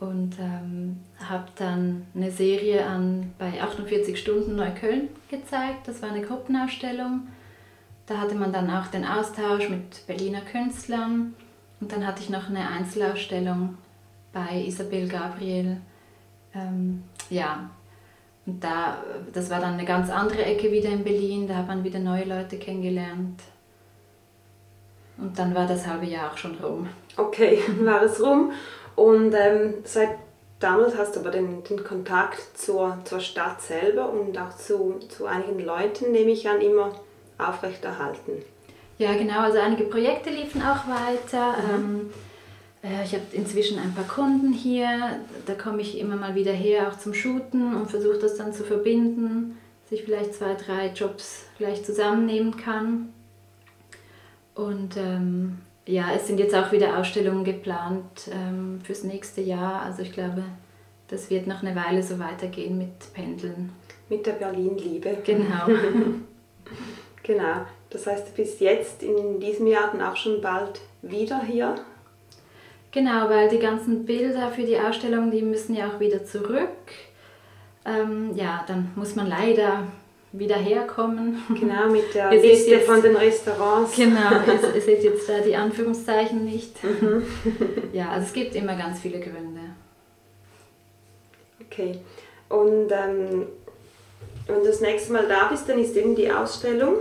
Und 0.00 0.38
ähm, 0.38 1.00
habe 1.28 1.46
dann 1.56 2.06
eine 2.14 2.30
Serie 2.30 2.86
an 2.86 3.32
bei 3.38 3.60
48 3.60 4.18
Stunden 4.18 4.54
Neukölln 4.54 5.08
gezeigt. 5.28 5.88
Das 5.88 6.02
war 6.02 6.10
eine 6.10 6.22
Gruppenausstellung. 6.22 7.26
Da 8.06 8.18
hatte 8.18 8.36
man 8.36 8.52
dann 8.52 8.70
auch 8.70 8.86
den 8.86 9.04
Austausch 9.04 9.68
mit 9.68 10.06
Berliner 10.06 10.40
Künstlern. 10.40 11.34
Und 11.80 11.92
dann 11.92 12.06
hatte 12.06 12.22
ich 12.22 12.30
noch 12.30 12.48
eine 12.48 12.68
Einzelausstellung 12.68 13.76
bei 14.32 14.64
Isabel 14.66 15.08
Gabriel. 15.08 15.78
Ähm, 16.54 17.02
ja, 17.28 17.70
und 18.48 18.64
da, 18.64 19.02
das 19.32 19.50
war 19.50 19.60
dann 19.60 19.74
eine 19.74 19.84
ganz 19.84 20.08
andere 20.08 20.42
Ecke 20.42 20.72
wieder 20.72 20.88
in 20.88 21.04
Berlin, 21.04 21.46
da 21.46 21.56
hat 21.56 21.68
man 21.68 21.84
wieder 21.84 21.98
neue 21.98 22.24
Leute 22.24 22.58
kennengelernt. 22.58 23.42
Und 25.18 25.38
dann 25.38 25.54
war 25.54 25.66
das 25.66 25.86
halbe 25.86 26.06
Jahr 26.06 26.32
auch 26.32 26.38
schon 26.38 26.54
rum. 26.54 26.88
Okay, 27.16 27.60
war 27.80 28.02
es 28.02 28.22
rum. 28.22 28.52
Und 28.98 29.32
ähm, 29.32 29.74
seit 29.84 30.10
damals 30.58 30.96
hast 30.96 31.14
du 31.14 31.20
aber 31.20 31.30
den, 31.30 31.62
den 31.62 31.84
Kontakt 31.84 32.58
zur, 32.58 32.98
zur 33.04 33.20
Stadt 33.20 33.62
selber 33.62 34.10
und 34.10 34.36
auch 34.36 34.56
zu, 34.56 34.98
zu 35.08 35.26
einigen 35.26 35.60
Leuten, 35.60 36.10
nehme 36.10 36.32
ich 36.32 36.48
an, 36.48 36.60
immer 36.60 36.90
aufrechterhalten. 37.38 38.42
Ja, 38.98 39.16
genau. 39.16 39.38
Also 39.38 39.58
einige 39.58 39.84
Projekte 39.84 40.30
liefen 40.30 40.62
auch 40.62 40.88
weiter. 40.88 41.52
Mhm. 41.78 42.10
Ähm, 42.82 42.90
äh, 42.90 43.04
ich 43.04 43.12
habe 43.12 43.22
inzwischen 43.30 43.78
ein 43.78 43.94
paar 43.94 44.08
Kunden 44.08 44.52
hier, 44.52 45.20
da 45.46 45.54
komme 45.54 45.80
ich 45.80 45.96
immer 45.96 46.16
mal 46.16 46.34
wieder 46.34 46.50
her, 46.50 46.88
auch 46.88 46.98
zum 46.98 47.14
Shooten 47.14 47.76
und 47.76 47.88
versuche 47.88 48.18
das 48.18 48.34
dann 48.34 48.52
zu 48.52 48.64
verbinden, 48.64 49.56
dass 49.84 49.92
ich 49.96 50.04
vielleicht 50.04 50.34
zwei, 50.34 50.54
drei 50.54 50.88
Jobs 50.88 51.44
gleich 51.56 51.84
zusammennehmen 51.84 52.56
kann. 52.56 53.12
Und 54.56 54.96
ähm, 54.96 55.58
ja, 55.88 56.12
es 56.14 56.26
sind 56.26 56.38
jetzt 56.38 56.54
auch 56.54 56.70
wieder 56.70 56.98
Ausstellungen 56.98 57.44
geplant 57.44 58.30
ähm, 58.30 58.80
fürs 58.82 59.04
nächste 59.04 59.40
Jahr. 59.40 59.82
Also 59.82 60.02
ich 60.02 60.12
glaube, 60.12 60.44
das 61.08 61.30
wird 61.30 61.46
noch 61.46 61.62
eine 61.62 61.74
Weile 61.74 62.02
so 62.02 62.18
weitergehen 62.18 62.78
mit 62.78 63.12
Pendeln. 63.14 63.72
Mit 64.08 64.26
der 64.26 64.32
Berlin-Liebe. 64.32 65.18
Genau. 65.24 65.66
genau. 67.22 67.66
Das 67.90 68.06
heißt, 68.06 68.28
du 68.28 68.32
bist 68.32 68.60
jetzt 68.60 69.02
in 69.02 69.40
diesem 69.40 69.66
Jahr 69.66 69.90
dann 69.90 70.02
auch 70.02 70.16
schon 70.16 70.40
bald 70.40 70.80
wieder 71.02 71.42
hier 71.42 71.74
Genau, 72.90 73.28
weil 73.28 73.48
die 73.48 73.58
ganzen 73.58 74.06
Bilder 74.06 74.50
für 74.50 74.62
die 74.62 74.78
Ausstellung, 74.78 75.30
die 75.30 75.42
müssen 75.42 75.74
ja 75.74 75.88
auch 75.88 76.00
wieder 76.00 76.24
zurück. 76.24 76.68
Ähm, 77.84 78.34
ja, 78.34 78.64
dann 78.66 78.90
muss 78.96 79.14
man 79.14 79.28
leider 79.28 79.86
wieder 80.32 80.56
herkommen. 80.56 81.42
Genau, 81.58 81.88
mit 81.88 82.14
der 82.14 82.30
Liste 82.40 82.70
jetzt, 82.70 82.86
von 82.86 83.02
den 83.02 83.16
Restaurants. 83.16 83.96
Genau, 83.96 84.30
ihr, 84.46 84.74
ihr 84.74 84.80
seht 84.80 85.02
jetzt 85.02 85.28
da 85.28 85.40
die 85.40 85.56
Anführungszeichen 85.56 86.44
nicht. 86.44 86.82
Mhm. 86.82 87.22
ja, 87.92 88.10
also 88.10 88.26
es 88.26 88.32
gibt 88.32 88.54
immer 88.54 88.76
ganz 88.76 89.00
viele 89.00 89.20
Gründe. 89.20 89.60
Okay, 91.66 91.98
und 92.48 92.90
ähm, 92.90 93.46
wenn 94.46 94.60
du 94.60 94.64
das 94.64 94.80
nächste 94.80 95.12
Mal 95.12 95.26
da 95.28 95.48
bist, 95.48 95.68
dann 95.68 95.78
ist 95.78 95.96
eben 95.96 96.14
die 96.14 96.30
Ausstellung 96.30 96.96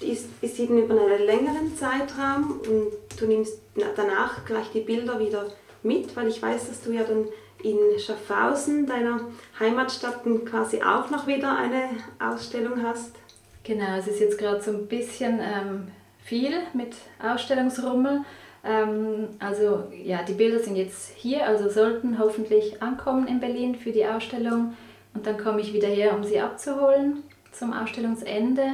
die 0.00 0.10
ist, 0.10 0.26
ist 0.40 0.58
eben 0.58 0.78
über 0.78 1.00
einen 1.00 1.24
längeren 1.24 1.76
Zeitraum 1.76 2.60
und 2.60 2.92
du 3.18 3.26
nimmst 3.26 3.58
danach 3.96 4.44
gleich 4.44 4.70
die 4.72 4.80
Bilder 4.80 5.18
wieder 5.18 5.46
mit, 5.82 6.14
weil 6.16 6.28
ich 6.28 6.42
weiß, 6.42 6.68
dass 6.68 6.82
du 6.82 6.92
ja 6.92 7.04
dann 7.04 7.26
in 7.70 7.98
Schaffhausen, 7.98 8.86
deiner 8.86 9.20
Heimatstadt, 9.58 10.20
quasi 10.44 10.82
auch 10.82 11.10
noch 11.10 11.26
wieder 11.26 11.56
eine 11.56 11.88
Ausstellung 12.20 12.82
hast. 12.82 13.16
Genau, 13.64 13.96
es 13.98 14.06
ist 14.06 14.20
jetzt 14.20 14.38
gerade 14.38 14.60
so 14.60 14.70
ein 14.70 14.86
bisschen 14.86 15.40
ähm, 15.40 15.88
viel 16.22 16.52
mit 16.74 16.94
Ausstellungsrummel. 17.20 18.20
Ähm, 18.64 19.28
also 19.40 19.84
ja, 19.92 20.22
die 20.22 20.34
Bilder 20.34 20.60
sind 20.60 20.76
jetzt 20.76 21.12
hier, 21.16 21.46
also 21.46 21.68
sollten 21.68 22.18
hoffentlich 22.18 22.80
ankommen 22.80 23.26
in 23.26 23.40
Berlin 23.40 23.74
für 23.74 23.90
die 23.90 24.06
Ausstellung. 24.06 24.76
Und 25.14 25.26
dann 25.26 25.36
komme 25.36 25.60
ich 25.60 25.72
wieder 25.72 25.88
her, 25.88 26.14
um 26.14 26.22
sie 26.22 26.38
abzuholen 26.38 27.24
zum 27.50 27.72
Ausstellungsende. 27.72 28.66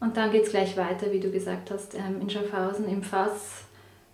Und 0.00 0.16
dann 0.16 0.30
geht 0.30 0.44
es 0.44 0.50
gleich 0.50 0.76
weiter, 0.76 1.12
wie 1.12 1.20
du 1.20 1.30
gesagt 1.30 1.70
hast, 1.70 1.94
ähm, 1.94 2.20
in 2.20 2.30
Schaffhausen 2.30 2.88
im 2.88 3.02
Fass, 3.02 3.64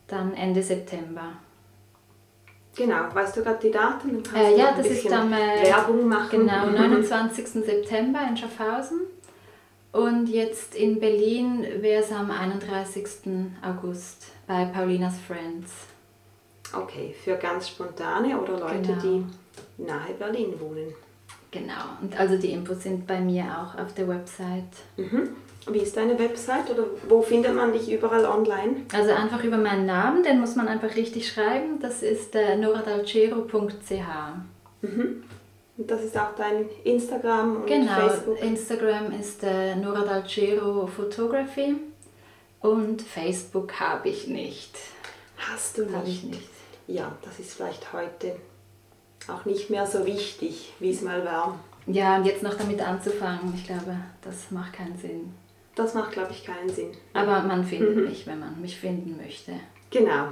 dann 0.09 0.35
Ende 0.35 0.63
September. 0.63 1.35
Genau, 2.79 3.13
weißt 3.13 3.37
du 3.37 3.43
gerade 3.43 3.59
die 3.61 3.73
Daten? 3.73 4.23
Äh, 4.37 4.57
ja, 4.57 4.73
das 4.77 4.87
ist 4.87 5.13
am 5.13 5.33
äh, 5.33 5.65
Werbung 5.65 6.07
machen. 6.07 6.47
Genau, 6.47 6.67
29. 6.67 7.49
September 7.49 8.21
in 8.29 8.37
Schaffhausen. 8.37 9.01
Und 9.91 10.29
jetzt 10.29 10.77
in 10.77 11.01
Berlin 11.01 11.67
wäre 11.81 12.05
es 12.05 12.13
am 12.13 12.31
31. 12.31 13.05
August 13.63 14.27
bei 14.47 14.67
Paulinas 14.67 15.15
Friends. 15.27 15.73
Okay, 16.73 17.13
für 17.25 17.35
ganz 17.35 17.69
spontane 17.69 18.41
oder 18.41 18.61
Leute, 18.61 18.81
genau. 18.83 19.01
die 19.03 19.83
nahe 19.83 20.15
Berlin 20.17 20.55
wohnen. 20.61 20.95
Genau, 21.51 21.97
und 22.01 22.17
also 22.19 22.37
die 22.37 22.53
Infos 22.53 22.83
sind 22.85 23.09
bei 23.09 23.21
mir 23.21 23.45
auch 23.45 23.81
auf 23.81 23.93
der 23.95 24.07
Website. 24.07 24.71
Mhm. 24.97 25.31
Wie 25.67 25.79
ist 25.79 25.97
deine 25.97 26.19
Website 26.19 26.71
oder 26.71 26.85
wo 27.09 27.21
findet 27.21 27.55
man 27.55 27.73
dich 27.73 27.91
überall 27.93 28.25
online? 28.25 28.87
Also 28.95 29.13
einfach 29.13 29.43
über 29.45 29.59
meinen 29.59 29.87
Namen, 29.87 30.23
den 30.23 30.41
muss 30.41 30.57
man 30.57 30.69
einfach 30.69 30.95
richtig 30.97 31.29
schreiben. 31.31 31.79
Das 31.81 32.03
ist 32.03 32.35
äh, 32.35 32.57
noradalcero.ch. 32.57 33.93
Mhm. 34.83 35.25
Und 35.77 35.91
das 35.91 36.03
ist 36.03 36.19
auch 36.19 36.35
dein 36.37 36.69
Instagram 36.85 37.57
und 37.57 37.67
genau, 37.67 37.93
Facebook? 37.93 38.37
Genau, 38.37 38.51
Instagram 38.51 39.13
ist 39.13 39.45
äh, 39.45 39.77
Noradalcero 39.77 40.89
Photography 40.89 41.77
und 42.61 43.01
Facebook 43.03 43.79
habe 43.79 44.09
ich 44.09 44.27
nicht. 44.27 44.77
Hast 45.37 45.79
du 45.79 45.83
nicht? 45.85 46.07
Ich 46.07 46.25
nicht. 46.25 46.51
Ja, 46.89 47.17
das 47.23 47.39
ist 47.39 47.55
vielleicht 47.55 47.93
heute 47.93 48.35
auch 49.29 49.45
nicht 49.45 49.71
mehr 49.71 49.87
so 49.87 50.05
wichtig, 50.05 50.73
wie 50.81 50.91
es 50.91 51.03
mal 51.03 51.25
war. 51.25 51.59
Ja, 51.87 52.17
und 52.17 52.25
jetzt 52.25 52.43
noch 52.43 52.55
damit 52.55 52.81
anzufangen, 52.81 53.55
ich 53.55 53.65
glaube, 53.65 53.97
das 54.23 54.51
macht 54.51 54.73
keinen 54.73 54.99
Sinn. 54.99 55.33
Das 55.79 55.95
macht, 55.95 56.11
glaube 56.11 56.33
ich, 56.33 56.45
keinen 56.45 56.69
Sinn. 56.69 56.91
Aber 57.15 57.41
man 57.43 57.65
findet 57.65 57.95
mhm. 57.95 58.05
mich, 58.07 58.27
wenn 58.27 58.41
man 58.41 58.61
mich 58.61 58.77
finden 58.77 59.17
möchte. 59.17 59.53
Genau. 59.91 60.27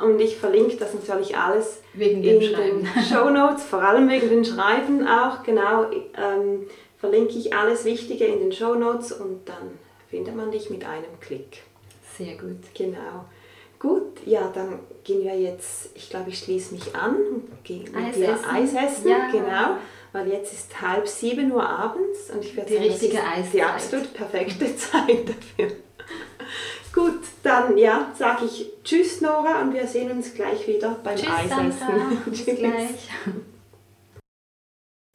Und 0.00 0.20
ich 0.20 0.36
verlinke 0.36 0.76
das 0.76 0.94
natürlich 0.94 1.36
alles 1.36 1.82
wegen 1.94 2.22
in 2.22 2.40
Schreiben. 2.40 2.88
den 2.94 3.02
Show 3.10 3.28
Notes, 3.28 3.64
vor 3.64 3.82
allem 3.82 4.08
wegen 4.08 4.28
den 4.28 4.44
Schreiben 4.44 5.04
auch. 5.06 5.42
Genau. 5.42 5.90
Ähm, 5.90 6.68
verlinke 6.96 7.34
ich 7.34 7.52
alles 7.52 7.84
Wichtige 7.84 8.24
in 8.24 8.38
den 8.38 8.52
Show 8.52 8.76
Notes 8.76 9.10
und 9.10 9.48
dann 9.48 9.78
findet 10.08 10.36
man 10.36 10.52
dich 10.52 10.70
mit 10.70 10.84
einem 10.84 11.18
Klick. 11.20 11.62
Sehr 12.16 12.36
gut. 12.36 12.60
Genau. 12.74 13.24
Gut, 13.80 14.24
ja, 14.24 14.48
dann 14.54 14.78
gehen 15.02 15.24
wir 15.24 15.38
jetzt, 15.38 15.90
ich 15.96 16.08
glaube, 16.08 16.30
ich 16.30 16.38
schließe 16.38 16.72
mich 16.72 16.94
an 16.94 17.16
und 17.16 17.64
gehe 17.64 17.80
mit 17.80 17.96
Eis 17.96 18.14
dir 18.14 18.28
essen. 18.28 18.44
Eis 18.48 18.74
essen. 18.74 19.08
Ja. 19.08 19.28
Genau, 19.32 19.76
weil 20.14 20.28
jetzt 20.28 20.52
ist 20.52 20.80
halb 20.80 21.08
sieben 21.08 21.50
Uhr 21.50 21.68
abends 21.68 22.30
und 22.32 22.44
ich 22.44 22.56
werde 22.56 22.70
Die 22.70 22.76
sagen, 22.76 22.88
das 22.88 23.02
richtige 23.02 23.16
ist 23.18 23.52
die 23.52 23.62
Eiszeit. 23.62 23.74
absolut 23.74 24.14
perfekte 24.14 24.76
Zeit 24.76 25.28
dafür. 25.28 25.76
Gut, 26.94 27.20
dann 27.42 27.76
ja, 27.76 28.12
sage 28.16 28.44
ich 28.44 28.70
Tschüss 28.84 29.20
Nora 29.20 29.60
und 29.60 29.74
wir 29.74 29.86
sehen 29.88 30.12
uns 30.12 30.32
gleich 30.32 30.68
wieder 30.68 30.96
beim 31.02 31.16
Tschüss, 31.16 31.28
Eisessen. 31.28 31.72
Sandra. 31.72 32.12
Bis 32.26 32.38
Tschüss. 32.44 32.58
gleich. 32.58 33.08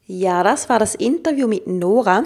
Ja, 0.06 0.44
das 0.44 0.68
war 0.68 0.80
das 0.80 0.96
Interview 0.96 1.48
mit 1.48 1.68
Nora. 1.68 2.24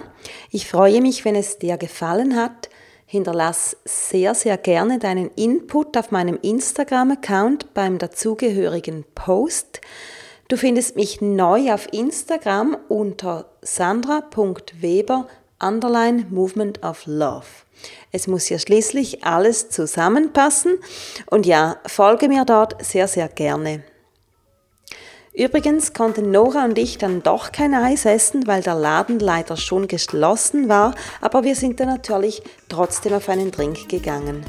Ich 0.50 0.68
freue 0.68 1.02
mich, 1.02 1.26
wenn 1.26 1.36
es 1.36 1.60
dir 1.60 1.78
gefallen 1.78 2.36
hat. 2.36 2.70
Hinterlass 3.06 3.78
sehr, 3.86 4.34
sehr 4.34 4.58
gerne 4.58 4.98
deinen 4.98 5.30
Input 5.36 5.96
auf 5.98 6.10
meinem 6.10 6.40
Instagram-Account 6.42 7.76
beim 7.76 8.00
dazugehörigen 8.00 9.06
Post. 9.14 9.82
Du 10.50 10.58
findest 10.58 10.96
mich 10.96 11.22
neu 11.22 11.74
auf 11.74 11.92
Instagram 11.94 12.78
unter 12.90 13.46
sandra.weber 13.62 15.28
underline 15.62 16.26
Movement 16.30 16.84
of 16.84 17.06
Love. 17.06 17.46
Es 18.12 18.28
muss 18.28 18.50
ja 18.50 18.60
schließlich 18.60 19.24
alles 19.24 19.70
zusammenpassen 19.70 20.78
und 21.30 21.46
ja, 21.46 21.78
folge 21.86 22.28
mir 22.28 22.46
dort 22.46 22.84
sehr, 22.84 23.08
sehr 23.08 23.30
gerne. 23.30 23.84
Übrigens 25.34 25.94
konnten 25.94 26.30
Nora 26.30 26.66
und 26.66 26.78
ich 26.78 27.00
dann 27.00 27.24
doch 27.24 27.52
kein 27.52 27.74
Eis 27.74 28.06
essen, 28.06 28.46
weil 28.46 28.62
der 28.62 28.76
Laden 28.76 29.18
leider 29.18 29.58
schon 29.58 29.88
geschlossen 29.88 30.70
war, 30.70 30.94
aber 31.22 31.44
wir 31.44 31.56
sind 31.56 31.80
dann 31.80 31.88
natürlich 31.88 32.44
trotzdem 32.70 33.14
auf 33.14 33.30
einen 33.30 33.50
Drink 33.50 33.90
gegangen. 33.90 34.46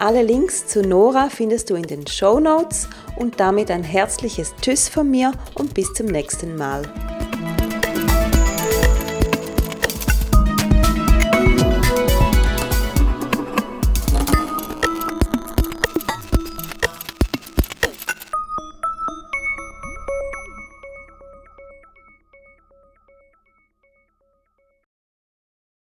Alle 0.00 0.22
Links 0.22 0.64
zu 0.64 0.80
Nora 0.80 1.28
findest 1.28 1.70
du 1.70 1.74
in 1.74 1.82
den 1.82 2.06
Show 2.06 2.38
Notes 2.38 2.88
und 3.16 3.40
damit 3.40 3.68
ein 3.68 3.82
herzliches 3.82 4.54
Tschüss 4.62 4.88
von 4.88 5.10
mir 5.10 5.32
und 5.54 5.74
bis 5.74 5.92
zum 5.92 6.06
nächsten 6.06 6.56
Mal. 6.56 6.82